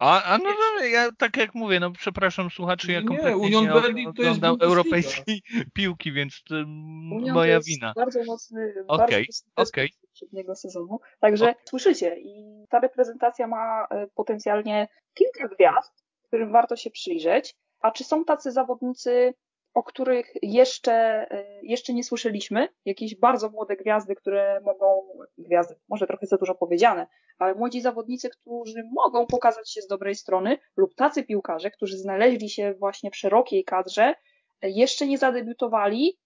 A, 0.00 0.22
a 0.22 0.38
no, 0.38 0.44
no, 0.44 0.84
ja 0.84 1.12
tak 1.18 1.36
jak 1.36 1.54
mówię, 1.54 1.80
no 1.80 1.90
przepraszam 1.90 2.50
słuchaczy, 2.50 2.92
ja 2.92 3.02
kompletnie 3.02 3.30
nie, 3.30 3.36
Union 3.36 3.64
nie 3.64 3.70
Berlin 3.70 4.12
to 4.12 4.22
jest 4.22 4.40
europejskiej 4.44 5.42
piłki, 5.74 6.12
więc 6.12 6.42
to 6.42 6.54
Union 6.54 7.34
moja 7.34 7.54
to 7.54 7.56
jest 7.56 7.68
wina. 7.68 7.92
bardzo 7.96 8.24
mocny, 8.24 8.74
okay, 8.88 9.24
bardzo 9.56 9.70
okay. 9.72 9.88
poprzedniego 10.00 10.54
sezonu. 10.54 11.00
Także 11.20 11.44
okay. 11.44 11.62
słyszycie 11.64 12.16
i 12.20 12.64
ta 12.70 12.80
reprezentacja 12.80 13.46
ma 13.46 13.86
e, 13.90 14.06
potencjalnie 14.14 14.88
kilka 15.14 15.48
gwiazd, 15.48 16.04
którym 16.26 16.52
warto 16.52 16.76
się 16.76 16.90
przyjrzeć. 16.90 17.54
A 17.80 17.90
czy 17.90 18.04
są 18.04 18.24
tacy 18.24 18.52
zawodnicy, 18.52 19.34
o 19.74 19.82
których 19.82 20.32
jeszcze, 20.42 20.92
e, 21.30 21.44
jeszcze 21.62 21.92
nie 21.92 22.04
słyszeliśmy. 22.04 22.68
Jakieś 22.84 23.16
bardzo 23.16 23.50
młode 23.50 23.76
gwiazdy, 23.76 24.14
które 24.14 24.60
mogą, 24.64 25.02
gwiazdy, 25.38 25.74
może 25.88 26.06
trochę 26.06 26.26
za 26.26 26.36
dużo 26.36 26.54
powiedziane, 26.54 27.06
ale 27.38 27.54
młodzi 27.54 27.80
zawodnicy, 27.80 28.30
którzy 28.30 28.82
mogą 28.92 29.26
pokazać 29.26 29.72
się 29.72 29.82
z 29.82 29.86
dobrej 29.86 30.14
strony, 30.14 30.58
lub 30.76 30.94
tacy 30.94 31.24
piłkarze, 31.24 31.70
którzy 31.70 31.98
znaleźli 31.98 32.50
się 32.50 32.74
właśnie 32.74 33.10
w 33.10 33.16
szerokiej 33.16 33.64
kadrze, 33.64 34.14
jeszcze 34.62 35.06
nie 35.06 35.18
zadebiutowali, 35.18 36.18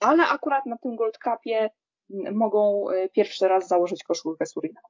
ale 0.00 0.22
akurat 0.22 0.66
na 0.66 0.78
tym 0.78 0.96
Gold 0.96 1.18
Cupie 1.24 1.70
mogą 2.32 2.90
e, 2.90 3.08
pierwszy 3.08 3.48
raz 3.48 3.68
założyć 3.68 4.04
koszulkę 4.04 4.46
Surinam. 4.46 4.82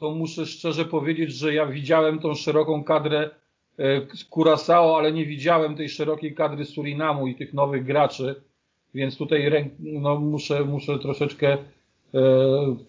To 0.00 0.10
muszę 0.10 0.46
szczerze 0.46 0.84
powiedzieć, 0.84 1.32
że 1.32 1.54
ja 1.54 1.66
widziałem 1.66 2.18
tą 2.20 2.34
szeroką 2.34 2.84
kadrę 2.84 3.30
E, 3.78 4.06
Curaçao, 4.30 4.96
ale 4.96 5.12
nie 5.12 5.26
widziałem 5.26 5.76
tej 5.76 5.88
szerokiej 5.88 6.34
kadry 6.34 6.64
Surinamu 6.64 7.26
i 7.26 7.34
tych 7.34 7.54
nowych 7.54 7.84
graczy, 7.84 8.42
więc 8.94 9.16
tutaj 9.16 9.70
no, 9.78 10.20
muszę, 10.20 10.64
muszę 10.64 10.98
troszeczkę 10.98 11.52
e, 11.52 11.58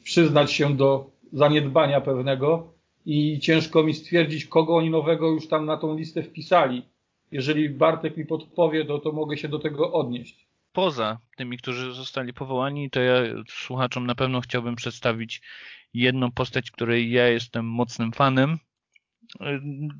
przyznać 0.04 0.52
się 0.52 0.78
do 0.78 1.10
zaniedbania 1.34 2.02
pewnego 2.02 2.74
i 3.06 3.40
ciężko 3.40 3.84
mi 3.84 3.94
stwierdzić, 3.94 4.46
kogo 4.46 4.76
oni 4.76 4.90
nowego 4.90 5.30
już 5.30 5.48
tam 5.48 5.66
na 5.66 5.78
tą 5.78 5.98
listę 5.98 6.24
wpisali. 6.24 6.84
Jeżeli 7.32 7.70
Bartek 7.70 8.18
mi 8.18 8.26
podpowie, 8.26 8.86
to, 8.86 9.00
to 9.00 9.12
mogę 9.12 9.38
się 9.38 9.48
do 9.48 9.60
tego 9.60 9.92
odnieść. 9.94 10.48
Poza 10.74 11.20
tymi, 11.38 11.58
którzy 11.58 11.94
zostali 11.94 12.34
powołani, 12.34 12.90
to 12.90 13.02
ja 13.02 13.16
słuchaczom 13.50 14.06
na 14.06 14.16
pewno 14.16 14.42
chciałbym 14.42 14.76
przedstawić 14.76 15.42
jedną 15.94 16.32
postać, 16.32 16.72
której 16.72 17.12
ja 17.12 17.28
jestem 17.28 17.66
mocnym 17.66 18.12
fanem, 18.12 18.58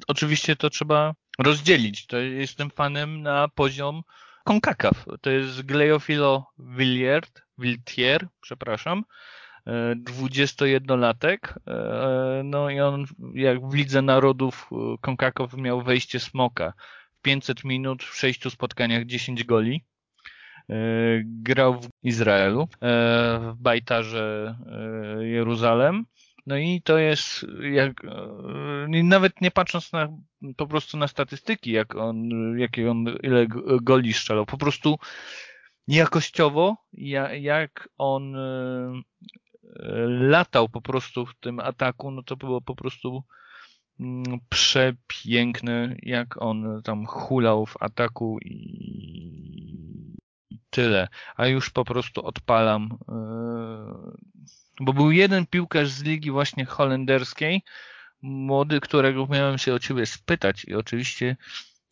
Oczywiście 0.08 0.56
to 0.56 0.70
trzeba 0.70 1.14
rozdzielić. 1.40 2.08
To 2.08 2.18
jestem 2.18 2.70
fanem 2.70 3.22
na 3.22 3.48
poziom 3.48 4.02
CONCACAF. 4.44 5.06
To 5.22 5.30
jest 5.30 5.62
Gleofilo 5.62 6.46
Villiert, 6.60 7.42
Viltier, 7.58 8.28
przepraszam, 8.42 9.04
21-latek. 9.68 11.38
No 12.44 12.70
i 12.70 12.80
on 12.80 13.06
jak 13.34 13.70
w 13.70 13.74
Lidze 13.74 14.02
Narodów 14.02 14.70
CONCACAF 15.02 15.54
miał 15.54 15.82
wejście 15.82 16.20
smoka. 16.20 16.74
W 17.20 17.22
500 17.22 17.64
minut, 17.64 18.04
w 18.04 18.18
6 18.18 18.52
spotkaniach 18.52 19.06
10 19.06 19.44
goli. 19.44 19.84
Grał 21.24 21.82
w 21.82 21.90
Izraelu, 22.04 22.68
w 23.40 23.56
Bajtarze 23.60 24.56
Jeruzalem 25.20 26.06
no 26.46 26.58
i 26.58 26.82
to 26.82 26.98
jest, 26.98 27.46
jak, 27.72 28.06
e, 28.06 29.04
nawet 29.04 29.42
nie 29.42 29.52
patrząc 29.52 29.92
na, 29.92 30.10
po 30.58 30.68
prostu 30.68 30.98
na 30.98 31.08
statystyki, 31.08 31.72
jak 31.72 31.96
on, 31.96 32.30
jakie 32.58 32.92
on, 32.92 33.06
ile 33.24 33.48
goli 33.82 34.14
strzelał, 34.14 34.46
po 34.46 34.58
prostu 34.58 34.98
jakościowo, 35.88 36.78
jak 37.40 37.90
on 37.98 38.36
e, 38.36 39.02
latał 40.08 40.70
po 40.70 40.82
prostu 40.82 41.26
w 41.26 41.36
tym 41.40 41.60
ataku, 41.60 42.12
no 42.12 42.24
to 42.24 42.36
było 42.36 42.62
po 42.62 42.76
prostu 42.76 43.24
mm, 44.00 44.40
przepiękne, 44.50 45.96
jak 46.02 46.42
on 46.42 46.82
tam 46.84 47.06
hulał 47.06 47.66
w 47.66 47.84
ataku 47.84 48.40
i, 48.42 49.84
tyle. 50.70 51.08
A 51.36 51.48
już 51.48 51.70
po 51.70 51.86
prostu 51.86 52.26
odpalam 52.26 52.98
e, 53.10 54.34
bo 54.80 54.94
był 54.94 55.12
jeden 55.12 55.46
piłkarz 55.46 55.90
z 55.90 56.04
ligi 56.04 56.32
właśnie 56.32 56.66
holenderskiej, 56.66 57.62
młody, 58.22 58.80
którego 58.80 59.28
miałem 59.28 59.58
się 59.58 59.74
o 59.74 59.80
ciebie 59.80 60.06
spytać 60.06 60.66
i 60.66 60.76
oczywiście 60.76 61.36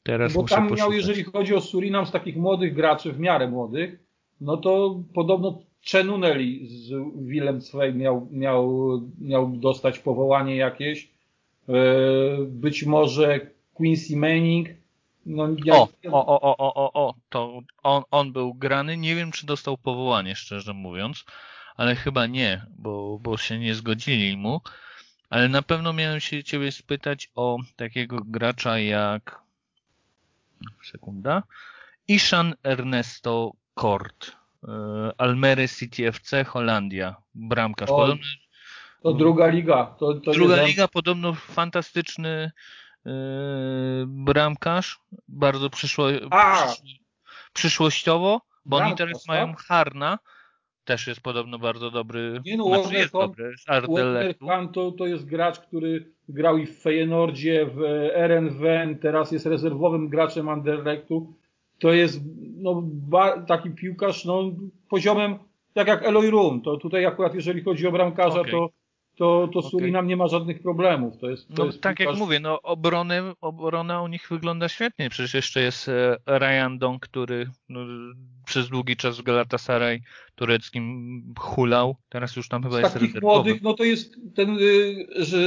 Teraz 0.03 0.33
Bo 0.33 0.41
muszę 0.41 0.55
tam 0.55 0.63
miał, 0.63 0.69
poszukać. 0.69 0.95
jeżeli 0.97 1.23
chodzi 1.23 1.55
o 1.55 1.61
Surinam, 1.61 2.05
z 2.05 2.11
takich 2.11 2.35
młodych 2.37 2.73
graczy, 2.73 3.11
w 3.11 3.19
miarę 3.19 3.47
młodych, 3.47 3.99
no 4.41 4.57
to 4.57 4.99
podobno 5.13 5.59
Czenuneli 5.81 6.67
z 6.67 6.91
Willem 7.15 7.61
Zweig 7.61 7.95
miał, 7.95 8.27
miał, 8.31 9.01
miał 9.19 9.47
dostać 9.47 9.99
powołanie 9.99 10.55
jakieś. 10.55 11.09
E, 11.69 11.73
Być 12.47 12.83
może 12.83 13.39
Quincy 13.73 14.17
Manning. 14.17 14.69
No, 15.25 15.47
ja, 15.65 15.75
O, 15.75 15.89
o, 16.11 16.25
o, 16.25 16.41
o, 16.41 16.57
o, 16.57 16.73
o, 16.73 17.07
o, 17.07 17.13
to 17.29 17.61
on, 17.83 18.03
on 18.11 18.31
był 18.33 18.53
grany. 18.53 18.97
Nie 18.97 19.15
wiem, 19.15 19.31
czy 19.31 19.45
dostał 19.45 19.77
powołanie, 19.77 20.35
szczerze 20.35 20.73
mówiąc, 20.73 21.25
ale 21.81 21.95
chyba 21.95 22.25
nie, 22.27 22.65
bo, 22.77 23.19
bo 23.21 23.37
się 23.37 23.59
nie 23.59 23.75
zgodzili 23.75 24.37
mu. 24.37 24.61
Ale 25.29 25.49
na 25.49 25.61
pewno 25.61 25.93
miałem 25.93 26.19
się 26.19 26.43
ciebie 26.43 26.71
spytać 26.71 27.29
o 27.35 27.57
takiego 27.75 28.17
gracza 28.25 28.79
jak. 28.79 29.41
Sekunda. 30.91 31.43
Ishan 32.07 32.53
Ernesto 32.63 33.51
Kort. 33.73 34.31
e, 34.67 34.71
Almere 35.17 35.67
City 35.67 36.07
FC 36.07 36.43
Holandia. 36.43 37.15
Bramkarz. 37.35 37.89
O, 37.89 37.95
Podobno 37.95 38.25
To 39.03 39.13
druga 39.13 39.47
liga. 39.47 39.85
To, 39.99 40.13
to 40.13 40.31
Druga 40.31 40.63
liga 40.63 40.87
podobno 40.87 41.33
fantastyczny 41.33 42.51
yy, 43.05 43.11
bramkarz, 44.07 44.99
bardzo 45.27 45.69
przyszło, 45.69 46.07
przyszłościowo, 47.53 48.41
bo 48.65 48.77
oni 48.77 48.85
Bramkarz, 48.85 48.97
teraz 48.97 49.23
tak? 49.23 49.27
mają 49.27 49.53
Harna, 49.55 50.19
też 50.91 51.07
jest 51.07 51.21
podobno 51.21 51.59
bardzo 51.59 51.91
dobry, 51.91 52.41
Nie 52.45 52.57
no, 52.57 52.65
znaczy 52.65 52.83
Warner 52.83 52.99
jest 53.01 53.11
Hon- 53.11 53.27
dobry. 53.27 53.53
Kahn 54.47 54.67
to, 54.67 54.91
to 54.91 55.07
jest 55.07 55.25
gracz, 55.25 55.59
który 55.59 56.11
grał 56.29 56.57
i 56.57 56.65
w 56.65 56.81
Feyenoordzie, 56.81 57.65
w 57.65 57.81
RNWN, 58.13 58.99
teraz 58.99 59.31
jest 59.31 59.45
rezerwowym 59.45 60.09
graczem 60.09 60.49
Anderlechtu. 60.49 61.33
To 61.79 61.93
jest 61.93 62.21
no, 62.57 62.83
taki 63.47 63.69
piłkarz 63.69 64.25
no, 64.25 64.51
poziomem 64.89 65.35
tak 65.73 65.87
jak 65.87 66.03
Eloy 66.03 66.31
Room. 66.31 66.61
To 66.61 66.77
tutaj 66.77 67.05
akurat 67.05 67.35
jeżeli 67.35 67.63
chodzi 67.63 67.87
o 67.87 67.91
bramkarza, 67.91 68.41
Okej. 68.41 68.51
to, 68.51 68.69
to, 69.21 69.61
to. 69.61 69.61
Surinam 69.69 70.07
nie 70.07 70.17
ma 70.17 70.27
żadnych 70.27 70.61
problemów. 70.61 71.17
To 71.17 71.29
jest, 71.29 71.47
to 71.47 71.53
No 71.57 71.65
jest 71.65 71.81
tak 71.81 71.99
jak 71.99 72.09
piłkarz- 72.09 72.17
mówię, 72.19 72.39
no 72.39 72.61
obrony, 72.61 73.21
obrona 73.41 74.01
u 74.01 74.07
nich 74.07 74.27
wygląda 74.29 74.69
świetnie. 74.69 75.09
Przecież 75.09 75.33
jeszcze 75.33 75.61
jest 75.61 75.89
e, 75.89 76.17
Ryan 76.39 76.77
Dong, 76.77 77.01
który 77.07 77.49
no, 77.69 77.79
przez 78.45 78.69
długi 78.69 78.95
czas 78.95 79.19
w 79.19 79.23
Galatasaray 79.23 80.01
tureckim 80.35 81.23
hulał. 81.39 81.95
Teraz 82.09 82.35
już 82.35 82.47
tam 82.49 82.63
chyba 82.63 82.75
Z 82.75 82.79
jest 82.79 82.93
takich 82.93 83.07
rezerwowy. 83.09 83.35
młodych, 83.35 83.61
no 83.61 83.73
to 83.73 83.83
jest 83.83 84.15
ten 84.35 84.57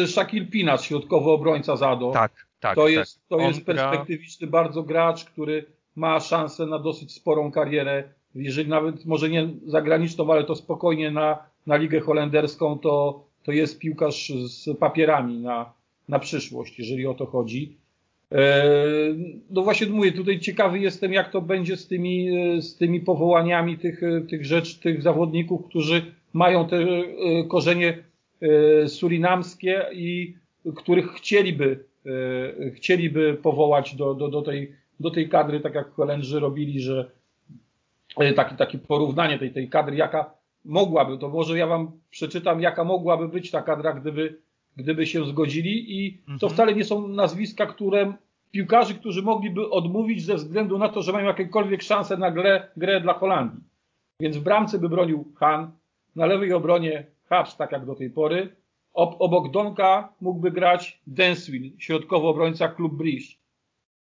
y, 0.03 0.07
Shakil 0.09 0.51
Pinac, 0.51 0.83
środkowy 0.85 1.31
obrońca 1.31 1.77
Zado. 1.77 2.11
Tak, 2.11 2.47
tak. 2.61 2.75
to 2.75 2.83
tak. 2.85 2.93
jest, 2.93 3.29
to 3.29 3.37
On 3.37 3.43
jest 3.43 3.61
gra- 3.65 3.65
perspektywiczny 3.75 4.47
bardzo 4.47 4.83
gracz, 4.83 5.25
który 5.25 5.65
ma 5.97 6.21
szansę 6.21 6.67
na 6.67 6.79
dosyć 6.79 7.13
sporą 7.15 7.51
karierę. 7.53 8.05
Jeżeli 8.35 8.69
nawet 8.69 9.05
może 9.07 9.29
nie 9.29 9.49
zagraniczną, 9.67 10.33
ale 10.33 10.45
to 10.45 10.55
spokojnie 10.57 11.11
na, 11.11 11.39
na 11.67 11.77
ligę 11.77 12.01
holenderską, 12.01 12.79
to, 12.79 13.25
to 13.45 13.53
jest 13.53 13.79
piłkarz 13.79 14.33
z 14.47 14.79
papierami 14.79 15.39
na, 15.39 15.73
na 16.09 16.19
przyszłość, 16.19 16.79
jeżeli 16.79 17.07
o 17.07 17.15
to 17.15 17.27
chodzi. 17.27 17.77
E, 18.33 18.65
No 19.51 19.63
właśnie 19.63 19.87
mówię, 19.87 20.13
tutaj 20.13 20.41
ciekawy 20.41 20.79
jestem, 20.79 21.13
jak 21.13 21.31
to 21.31 21.41
będzie 21.41 21.77
z 21.77 21.89
tymi, 21.89 22.39
e, 22.39 22.63
z 22.63 22.77
tymi 22.77 23.01
powołaniami 23.01 23.79
tych, 23.79 24.03
e, 24.03 24.21
tych 24.21 24.45
rzeczy, 24.45 24.81
tych 24.81 25.03
zawodników, 25.03 25.67
którzy 25.69 26.03
mają 26.33 26.69
te 26.69 26.87
korzenie 27.49 27.99
surinamskie 28.87 29.87
i 29.93 30.35
których 30.77 31.13
chcieliby, 31.13 31.85
chcieliby 32.75 33.35
powołać 33.43 33.95
do, 33.97 34.15
do, 34.15 34.29
do, 34.29 34.43
tej, 34.43 34.73
do 35.01 35.11
tej 35.11 35.29
kadry, 35.29 35.61
tak 35.61 35.75
jak 35.75 35.91
Holendrzy 35.91 36.41
robili, 36.41 36.81
że 36.81 37.11
takie, 38.37 38.57
takie 38.57 38.79
porównanie 38.79 39.39
tej, 39.39 39.53
tej 39.53 39.69
kadry, 39.69 39.97
jaka 39.97 40.35
mogłaby, 40.65 41.19
to 41.19 41.29
może 41.29 41.59
ja 41.59 41.67
wam 41.67 41.91
przeczytam, 42.11 42.61
jaka 42.61 42.85
mogłaby 42.85 43.29
być 43.29 43.51
ta 43.51 43.63
kadra, 43.63 43.93
gdyby, 43.93 44.39
gdyby 44.77 45.07
się 45.07 45.27
zgodzili 45.27 46.05
i 46.07 46.19
to 46.19 46.33
Mhm. 46.33 46.53
wcale 46.53 46.75
nie 46.75 46.85
są 46.85 47.09
nazwiska, 47.09 47.67
które 47.67 48.15
piłkarzy, 48.51 48.95
którzy 48.95 49.23
mogliby 49.23 49.71
odmówić 49.71 50.25
ze 50.25 50.35
względu 50.35 50.79
na 50.79 50.89
to, 50.89 51.03
że 51.03 51.13
mają 51.13 51.27
jakiekolwiek 51.27 51.83
szanse 51.83 52.17
na 52.17 52.31
grę, 52.31 52.69
grę 52.77 53.01
dla 53.01 53.15
Holandii. 53.15 53.61
Więc 54.21 54.37
w 54.37 54.43
bramce 54.43 54.79
by 54.79 54.89
bronił 54.89 55.33
Han, 55.37 55.71
na 56.17 56.27
lewej 56.27 56.53
obronie 56.53 57.07
Hacz, 57.29 57.55
tak 57.57 57.73
jak 57.73 57.87
do 57.87 57.95
tej 57.95 58.11
pory. 58.11 58.57
Ob, 58.93 59.17
obok 59.19 59.51
Donka 59.51 60.13
mógłby 60.21 60.51
grać 60.51 61.01
Denswil, 61.07 61.73
środkowy 61.79 62.27
obrońca 62.27 62.69
klub 62.69 62.95
Bridge. 62.95 63.39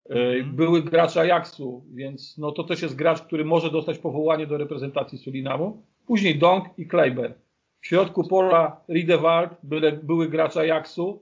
Mhm. 0.09 0.55
Były 0.55 0.83
gracz 0.83 1.17
Ajaxu, 1.17 1.83
więc 1.93 2.37
no 2.37 2.51
to 2.51 2.63
też 2.63 2.81
jest 2.81 2.95
gracz, 2.95 3.21
który 3.21 3.45
może 3.45 3.71
dostać 3.71 3.97
powołanie 3.97 4.47
do 4.47 4.57
reprezentacji 4.57 5.17
Surinamu. 5.17 5.83
Później 6.09 6.39
Donk 6.39 6.65
i 6.77 6.87
Kleiber. 6.87 7.33
W 7.81 7.87
środku 7.87 8.27
pola 8.27 8.81
Riedewald, 8.89 9.51
były, 9.63 9.91
były 9.91 10.29
gracz 10.29 10.57
Ajaxu. 10.57 11.21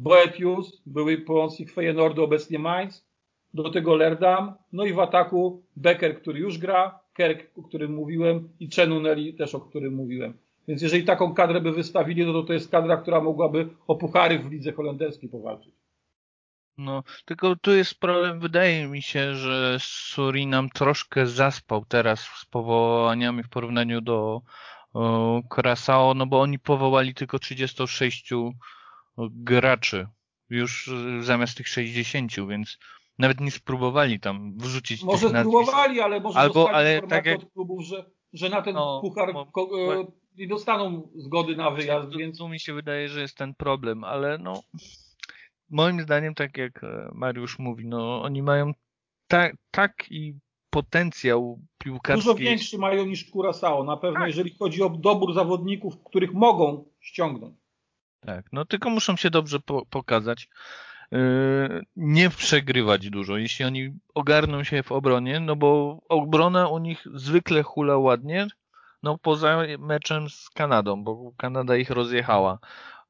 Boetius, 0.00 0.82
były 0.86 1.18
pomocnik 1.18 1.72
Feyenoordu, 1.72 2.24
obecnie 2.24 2.58
Mainz. 2.58 3.06
Do 3.54 3.70
tego 3.70 3.96
Lerdam. 3.96 4.54
No 4.72 4.84
i 4.84 4.92
w 4.92 4.98
ataku 5.00 5.62
Becker, 5.76 6.20
który 6.20 6.40
już 6.40 6.58
gra, 6.58 6.98
Kerk, 7.14 7.58
o 7.58 7.62
którym 7.62 7.94
mówiłem 7.94 8.48
i 8.60 8.68
Czenuneli 8.68 9.34
też, 9.34 9.54
o 9.54 9.60
którym 9.60 9.94
mówiłem. 9.94 10.34
Więc 10.68 10.82
jeżeli 10.82 11.04
taką 11.04 11.34
kadrę 11.34 11.60
by 11.60 11.72
wystawili, 11.72 12.26
no 12.26 12.32
to 12.32 12.42
to 12.42 12.52
jest 12.52 12.70
kadra, 12.70 12.96
która 12.96 13.20
mogłaby 13.20 13.68
o 13.86 13.96
puchary 13.96 14.38
w 14.38 14.50
lidze 14.50 14.72
holenderskiej 14.72 15.28
powalczyć. 15.28 15.74
No, 16.78 17.02
tylko 17.24 17.56
tu 17.56 17.70
jest 17.74 18.00
problem, 18.00 18.40
wydaje 18.40 18.86
mi 18.88 19.02
się, 19.02 19.34
że 19.34 19.76
Surinam 19.80 20.70
troszkę 20.70 21.26
zaspał 21.26 21.84
teraz 21.84 22.20
z 22.20 22.44
powołaniami 22.44 23.42
w 23.42 23.48
porównaniu 23.48 24.00
do 24.00 24.40
o, 24.94 25.40
Curaçao, 25.50 26.16
no 26.16 26.26
bo 26.26 26.40
oni 26.40 26.58
powołali 26.58 27.14
tylko 27.14 27.38
36 27.38 28.30
graczy 29.30 30.06
już 30.50 30.88
y, 30.88 31.22
zamiast 31.22 31.56
tych 31.56 31.68
60, 31.68 32.32
więc 32.48 32.78
nawet 33.18 33.40
nie 33.40 33.50
spróbowali 33.50 34.20
tam 34.20 34.58
wrzucić 34.58 35.02
Może 35.02 35.28
spróbowali, 35.28 36.00
ale 36.00 36.20
może 36.20 36.38
Albo- 36.38 36.70
ale 36.70 37.02
tak 37.02 37.26
jak- 37.26 37.38
od 37.38 37.52
klubów, 37.52 37.84
że, 37.84 38.04
że 38.32 38.48
na 38.48 38.62
ten 38.62 38.74
No, 38.74 39.00
puchar 39.00 39.32
bo- 39.32 39.92
e, 39.92 40.06
nie 40.38 40.46
dostaną 40.48 41.08
zgody 41.16 41.56
na 41.56 41.70
wyjazd, 41.70 42.10
Tu- 42.12 42.18
więc 42.18 42.38
Tu 42.38 42.48
mi 42.48 42.60
się 42.60 42.74
wydaje, 42.74 43.08
że 43.08 43.20
jest 43.20 43.36
ten 43.36 43.54
problem, 43.54 44.04
ale 44.04 44.38
no 44.38 44.62
moim 45.72 46.00
zdaniem, 46.02 46.34
tak 46.34 46.56
jak 46.56 46.84
e, 46.84 47.08
Mariusz 47.12 47.58
mówi, 47.58 47.86
no 47.86 48.22
oni 48.22 48.42
mają 48.42 48.72
ta, 49.28 49.48
taki 49.70 50.34
potencjał 50.70 51.60
piłkarski. 51.78 52.24
dużo 52.26 52.34
większy 52.38 52.78
mają 52.78 53.06
niż 53.06 53.30
Curaçao. 53.32 53.84
Na 53.86 53.96
pewno, 53.96 54.20
Tak. 54.20 54.28
jeżeli 54.28 54.54
chodzi 54.58 54.82
o 54.82 54.88
dobór 54.88 55.34
zawodników, 55.34 56.02
których 56.04 56.32
mogą 56.32 56.84
ściągnąć. 57.00 57.56
Tak, 58.20 58.46
no 58.52 58.64
tylko 58.64 58.90
muszą 58.90 59.16
się 59.16 59.30
dobrze 59.30 59.60
po, 59.60 59.86
pokazać. 59.86 60.48
Yy, 61.12 61.82
nie 61.96 62.30
przegrywać 62.30 63.10
dużo, 63.10 63.36
jeśli 63.36 63.64
oni 63.64 63.90
ogarną 64.14 64.64
się 64.64 64.82
w 64.82 64.92
obronie, 64.92 65.40
no 65.40 65.56
bo 65.56 65.98
obrona 66.08 66.68
u 66.68 66.78
nich 66.78 67.04
zwykle 67.14 67.62
hula 67.62 67.96
ładnie, 67.96 68.46
no 69.02 69.18
poza 69.18 69.62
meczem 69.78 70.30
z 70.30 70.50
Kanadą, 70.50 71.04
bo 71.04 71.32
Kanada 71.36 71.76
ich 71.76 71.90
rozjechała. 71.90 72.58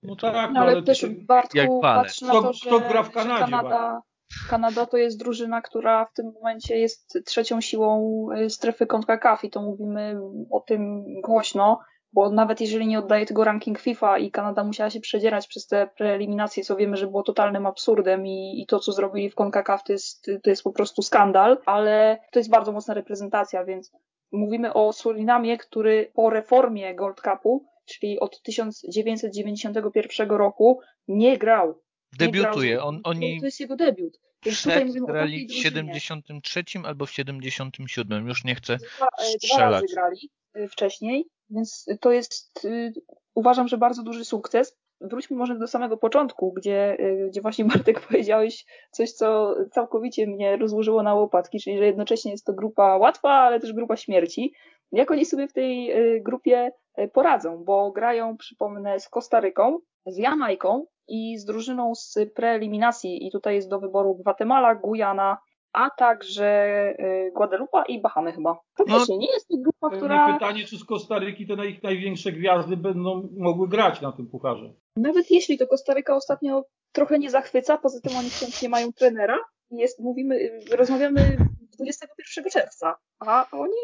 No 0.02 0.16
tak, 0.16 0.50
No 0.52 0.60
ale 0.60 0.74
to- 0.74 0.82
też 0.82 1.06
Bartku 1.06 1.58
jak 1.58 1.70
patrz 1.82 2.20
na 2.20 2.32
to, 2.32 2.40
kto 2.40 2.80
że, 2.80 2.88
gra 2.88 3.02
w 3.02 3.06
że 3.06 3.12
Kanadzie, 3.12 3.44
Kanada, 3.44 4.02
Kanada 4.50 4.86
to 4.86 4.96
jest 4.96 5.18
drużyna, 5.18 5.62
która 5.62 6.04
w 6.04 6.12
tym 6.12 6.32
momencie 6.34 6.78
jest 6.78 7.18
trzecią 7.26 7.60
siłą 7.60 8.26
y, 8.32 8.50
strefy 8.50 8.86
CONCACAF 8.86 9.44
i 9.44 9.50
to 9.50 9.62
mówimy 9.62 10.20
o 10.50 10.60
tym 10.60 11.04
głośno, 11.20 11.80
bo 12.12 12.30
nawet 12.30 12.60
jeżeli 12.60 12.86
nie 12.86 12.98
oddaje 12.98 13.26
tego 13.26 13.44
ranking 13.44 13.78
FIFA 13.78 14.18
i 14.18 14.30
Kanada 14.30 14.64
musiała 14.64 14.90
się 14.90 15.00
przedzierać 15.00 15.46
przez 15.46 15.66
te 15.66 15.88
preeliminacje, 15.96 16.64
co 16.64 16.76
wiemy, 16.76 16.96
że 16.96 17.06
było 17.06 17.22
totalnym 17.22 17.66
absurdem 17.66 18.26
i, 18.26 18.62
i 18.62 18.66
to, 18.66 18.78
co 18.78 18.92
zrobili 18.92 19.30
w 19.30 19.34
CONCACAF 19.34 19.84
to 19.84 19.92
jest, 19.92 20.30
to 20.42 20.50
jest 20.50 20.62
po 20.62 20.72
prostu 20.72 21.02
skandal, 21.02 21.58
ale 21.66 22.18
to 22.32 22.38
jest 22.38 22.50
bardzo 22.50 22.72
mocna 22.72 22.94
reprezentacja, 22.94 23.64
więc 23.64 23.92
mówimy 24.32 24.72
o 24.72 24.92
Surinamie, 24.92 25.58
który 25.58 26.10
po 26.14 26.30
reformie 26.30 26.94
Gold 26.94 27.20
Cupu, 27.20 27.71
czyli 27.84 28.20
od 28.20 28.42
1991 28.42 30.30
roku, 30.30 30.80
nie 31.08 31.38
grał 31.38 31.82
nie 32.20 32.26
Debiutuje, 32.26 32.76
grał- 32.76 32.88
on, 32.88 33.02
to, 33.02 33.10
oni 33.10 33.40
to 33.40 33.46
jest 33.46 33.60
jego 33.60 33.76
debiut. 33.76 34.20
Przed 34.40 34.92
grali 35.06 35.44
w 35.44 35.48
drużynie. 35.48 36.00
73 36.00 36.64
albo 36.84 37.06
w 37.06 37.10
77, 37.10 38.28
już 38.28 38.44
nie 38.44 38.54
chcę 38.54 38.76
Dwa, 38.76 39.06
e, 39.06 39.08
dwa 39.08 39.38
strzelać. 39.38 39.72
razy 39.82 39.86
grali 39.94 40.30
e, 40.54 40.68
wcześniej, 40.68 41.26
więc 41.50 41.86
to 42.00 42.12
jest 42.12 42.64
y, 42.64 42.92
uważam, 43.34 43.68
że 43.68 43.78
bardzo 43.78 44.02
duży 44.02 44.24
sukces. 44.24 44.76
Wróćmy 45.00 45.36
może 45.36 45.58
do 45.58 45.66
samego 45.66 45.96
początku, 45.96 46.52
gdzie, 46.52 46.96
gdzie 47.28 47.40
właśnie 47.40 47.64
Bartek 47.74 48.00
powiedziałeś 48.00 48.64
coś, 48.90 49.12
co 49.12 49.54
całkowicie 49.72 50.26
mnie 50.26 50.56
rozłożyło 50.56 51.02
na 51.02 51.14
łopatki, 51.14 51.60
czyli 51.60 51.78
że 51.78 51.86
jednocześnie 51.86 52.30
jest 52.30 52.46
to 52.46 52.52
grupa 52.52 52.96
łatwa, 52.96 53.30
ale 53.30 53.60
też 53.60 53.72
grupa 53.72 53.96
śmierci. 53.96 54.52
Jak 54.92 55.10
oni 55.10 55.24
sobie 55.24 55.48
w 55.48 55.52
tej 55.52 55.92
grupie 56.22 56.70
poradzą, 57.12 57.64
bo 57.64 57.92
grają, 57.92 58.36
przypomnę, 58.36 59.00
z 59.00 59.08
Kostaryką, 59.08 59.78
z 60.06 60.16
Jamajką 60.16 60.86
i 61.08 61.38
z 61.38 61.44
drużyną 61.44 61.94
z 61.94 62.18
preeliminacji 62.34 63.26
i 63.26 63.30
tutaj 63.30 63.54
jest 63.54 63.68
do 63.68 63.80
wyboru 63.80 64.14
Gwatemala, 64.14 64.74
Gujana, 64.74 65.38
a 65.72 65.90
także 65.90 66.94
y, 67.00 67.32
Guadalupe 67.34 67.82
i 67.88 68.00
Bahamy 68.00 68.32
chyba. 68.32 68.54
To 68.76 68.84
no, 68.88 68.96
właśnie 68.96 69.18
nie 69.18 69.32
jest 69.32 69.48
to 69.48 69.56
grupa, 69.56 69.96
która... 69.96 70.32
Pytanie, 70.32 70.64
czy 70.64 70.78
z 70.78 70.84
Kostaryki 70.84 71.46
te 71.46 71.66
ich 71.66 71.82
największe 71.82 72.32
gwiazdy 72.32 72.76
będą 72.76 73.28
mogły 73.38 73.68
grać 73.68 74.00
na 74.00 74.12
tym 74.12 74.26
pucharze. 74.26 74.72
Nawet 74.96 75.30
jeśli, 75.30 75.58
to 75.58 75.66
Kostaryka 75.66 76.16
ostatnio 76.16 76.64
trochę 76.92 77.18
nie 77.18 77.30
zachwyca, 77.30 77.78
poza 77.78 78.00
tym 78.00 78.16
oni 78.16 78.30
wciąż 78.30 78.62
nie 78.62 78.68
mają 78.68 78.92
trenera. 78.92 79.38
Jest, 79.70 80.00
mówimy, 80.00 80.60
rozmawiamy 80.72 81.36
21 81.78 82.50
czerwca, 82.50 82.96
a 83.20 83.46
oni 83.52 83.82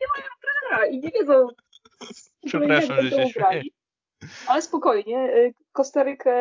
nie 0.00 0.06
mają 0.16 0.28
trenera 0.40 0.86
i 0.86 1.00
nie 1.00 1.10
wiedzą, 1.10 1.46
Przepraszam, 2.46 3.02
że 3.02 3.10
się 3.10 3.32
grali. 3.34 3.72
Ale 4.46 4.62
spokojnie, 4.62 5.32
y, 5.36 5.54
Kostarykę, 5.72 6.32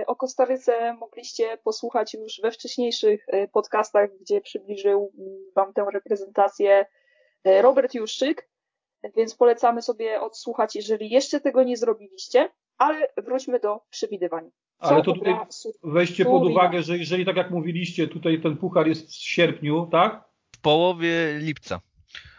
y, 0.00 0.06
o 0.06 0.16
Kostaryce 0.16 0.94
mogliście 0.94 1.58
posłuchać 1.64 2.14
już 2.14 2.40
we 2.42 2.50
wcześniejszych 2.50 3.28
y, 3.28 3.48
podcastach, 3.52 4.10
gdzie 4.20 4.40
przybliżył 4.40 5.12
Wam 5.56 5.72
tę 5.72 5.86
reprezentację 5.92 6.86
Robert 7.44 7.94
Juszczyk, 7.94 8.48
więc 9.16 9.34
polecamy 9.34 9.82
sobie 9.82 10.20
odsłuchać, 10.20 10.76
jeżeli 10.76 11.10
jeszcze 11.10 11.40
tego 11.40 11.62
nie 11.62 11.76
zrobiliście, 11.76 12.48
ale 12.78 13.08
wróćmy 13.16 13.60
do 13.60 13.80
przewidywań. 13.90 14.50
Co 14.80 14.88
ale 14.88 15.02
to 15.02 15.12
tutaj 15.12 15.34
weźcie 15.82 16.24
pod 16.24 16.42
uwagę, 16.42 16.82
że 16.82 16.98
jeżeli 16.98 17.24
tak 17.24 17.36
jak 17.36 17.50
mówiliście, 17.50 18.08
tutaj 18.08 18.40
ten 18.40 18.56
puchar 18.56 18.88
jest 18.88 19.08
w 19.08 19.14
sierpniu, 19.14 19.88
tak? 19.92 20.24
W 20.56 20.60
połowie 20.60 21.38
lipca. 21.38 21.80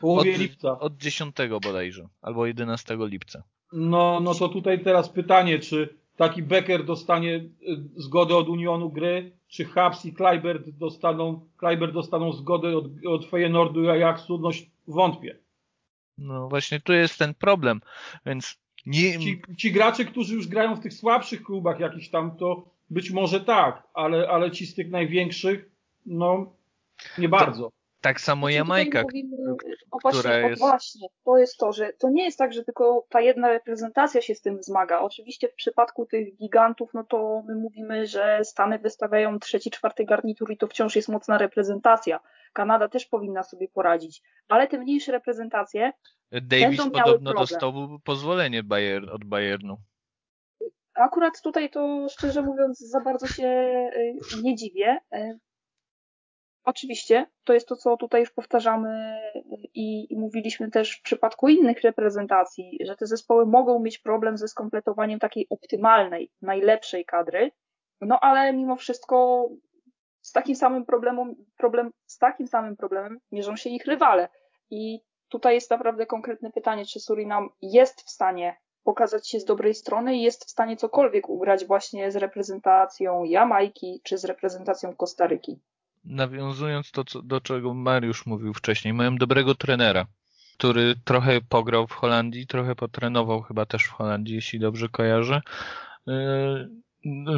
Połowie 0.01 0.33
od, 0.33 0.39
lipca. 0.39 0.79
Od 0.79 0.97
10 0.97 1.35
bodajże, 1.61 2.07
albo 2.21 2.45
11 2.45 2.97
lipca. 2.99 3.43
No, 3.73 4.19
no 4.19 4.35
to 4.35 4.49
tutaj 4.49 4.83
teraz 4.83 5.09
pytanie, 5.09 5.59
czy 5.59 5.97
taki 6.15 6.43
Becker 6.43 6.85
dostanie 6.85 7.35
y, 7.35 7.49
zgodę 7.95 8.35
od 8.35 8.49
Unionu 8.49 8.89
gry, 8.89 9.31
czy 9.47 9.65
Habs 9.65 10.05
i 10.05 10.13
Kleibert 10.13 10.69
dostaną, 10.69 11.49
Kleibert 11.57 11.93
dostaną 11.93 12.33
zgodę 12.33 12.77
od, 12.77 12.85
od 13.07 13.25
Feyenoordu 13.25 13.83
i 13.83 13.89
Ajaxu, 13.89 14.37
no 14.37 14.49
wątpię. 14.87 15.37
No 16.17 16.49
właśnie 16.49 16.79
tu 16.79 16.93
jest 16.93 17.19
ten 17.19 17.33
problem, 17.33 17.81
więc 18.25 18.57
nie... 18.85 19.19
Ci, 19.19 19.41
ci 19.57 19.71
gracze, 19.71 20.05
którzy 20.05 20.35
już 20.35 20.47
grają 20.47 20.75
w 20.75 20.79
tych 20.79 20.93
słabszych 20.93 21.43
klubach 21.43 21.79
jakichś 21.79 22.09
tam, 22.09 22.37
to 22.37 22.65
być 22.89 23.11
może 23.11 23.41
tak, 23.41 23.87
ale, 23.93 24.29
ale 24.29 24.51
ci 24.51 24.65
z 24.65 24.75
tych 24.75 24.89
największych, 24.89 25.69
no 26.05 26.53
nie 27.17 27.29
bardzo. 27.29 27.71
Tak 28.03 28.21
samo 28.21 28.47
znaczy, 28.47 28.55
Jamajka, 28.55 29.03
o 29.91 29.97
właśnie, 30.01 30.19
która 30.19 30.37
jest... 30.37 30.61
O 30.61 30.65
właśnie, 30.65 31.07
to 31.25 31.37
jest 31.37 31.57
to, 31.57 31.71
że 31.71 31.93
to 31.99 32.09
nie 32.09 32.23
jest 32.23 32.37
tak, 32.37 32.53
że 32.53 32.63
tylko 32.63 33.05
ta 33.09 33.21
jedna 33.21 33.49
reprezentacja 33.49 34.21
się 34.21 34.35
z 34.35 34.41
tym 34.41 34.63
zmaga. 34.63 34.99
Oczywiście 34.99 35.47
w 35.47 35.55
przypadku 35.55 36.05
tych 36.05 36.35
gigantów, 36.37 36.89
no 36.93 37.03
to 37.03 37.43
my 37.47 37.55
mówimy, 37.55 38.05
że 38.05 38.39
Stany 38.43 38.79
wystawiają 38.79 39.39
trzeci, 39.39 39.71
czwarty 39.71 40.05
garnitur 40.05 40.51
i 40.51 40.57
to 40.57 40.67
wciąż 40.67 40.95
jest 40.95 41.09
mocna 41.09 41.37
reprezentacja. 41.37 42.19
Kanada 42.53 42.87
też 42.87 43.05
powinna 43.05 43.43
sobie 43.43 43.67
poradzić, 43.67 44.21
ale 44.47 44.67
te 44.67 44.77
mniejsze 44.77 45.11
reprezentacje 45.11 45.91
Davis 46.31 46.81
podobno 46.93 47.33
dostał 47.33 47.73
pozwolenie 48.03 48.63
Bayern, 48.63 49.09
od 49.09 49.25
Bayernu. 49.25 49.77
Akurat 50.93 51.41
tutaj 51.41 51.69
to 51.69 52.07
szczerze 52.09 52.41
mówiąc 52.41 52.79
za 52.79 52.99
bardzo 52.99 53.27
się 53.27 53.47
y, 53.95 54.15
nie 54.43 54.55
dziwię. 54.55 54.99
Oczywiście, 56.63 57.25
to 57.43 57.53
jest 57.53 57.67
to, 57.67 57.75
co 57.75 57.97
tutaj 57.97 58.21
już 58.21 58.31
powtarzamy 58.31 59.19
i, 59.73 60.13
i, 60.13 60.17
mówiliśmy 60.17 60.71
też 60.71 60.97
w 60.97 61.01
przypadku 61.01 61.47
innych 61.47 61.81
reprezentacji, 61.81 62.77
że 62.85 62.95
te 62.95 63.07
zespoły 63.07 63.45
mogą 63.45 63.79
mieć 63.79 63.99
problem 63.99 64.37
ze 64.37 64.47
skompletowaniem 64.47 65.19
takiej 65.19 65.47
optymalnej, 65.49 66.31
najlepszej 66.41 67.05
kadry, 67.05 67.51
no 68.01 68.19
ale 68.19 68.53
mimo 68.53 68.75
wszystko 68.75 69.49
z 70.21 70.31
takim 70.31 70.55
samym 70.55 70.85
problemem, 70.85 71.35
problem, 71.57 71.91
z 72.05 72.17
takim 72.17 72.47
samym 72.47 72.77
problemem 72.77 73.19
mierzą 73.31 73.55
się 73.55 73.69
ich 73.69 73.85
rywale. 73.85 74.29
I 74.69 74.99
tutaj 75.29 75.55
jest 75.55 75.71
naprawdę 75.71 76.05
konkretne 76.05 76.51
pytanie, 76.51 76.85
czy 76.85 76.99
Surinam 76.99 77.49
jest 77.61 78.01
w 78.01 78.09
stanie 78.09 78.57
pokazać 78.83 79.29
się 79.29 79.39
z 79.39 79.45
dobrej 79.45 79.73
strony 79.73 80.15
i 80.15 80.21
jest 80.21 80.45
w 80.45 80.49
stanie 80.49 80.77
cokolwiek 80.77 81.29
ugrać 81.29 81.65
właśnie 81.65 82.11
z 82.11 82.15
reprezentacją 82.15 83.23
Jamajki 83.23 84.01
czy 84.03 84.17
z 84.17 84.25
reprezentacją 84.25 84.95
Kostaryki 84.95 85.61
nawiązując 86.03 86.91
to, 86.91 87.03
co, 87.03 87.21
do 87.21 87.41
czego 87.41 87.73
Mariusz 87.73 88.25
mówił 88.25 88.53
wcześniej, 88.53 88.93
mają 88.93 89.15
dobrego 89.15 89.55
trenera, 89.55 90.07
który 90.57 90.95
trochę 91.03 91.41
pograł 91.41 91.87
w 91.87 91.91
Holandii, 91.91 92.47
trochę 92.47 92.75
potrenował 92.75 93.41
chyba 93.41 93.65
też 93.65 93.83
w 93.83 93.91
Holandii, 93.91 94.35
jeśli 94.35 94.59
dobrze 94.59 94.89
kojarzę. 94.89 95.41
Yy, 96.07 96.83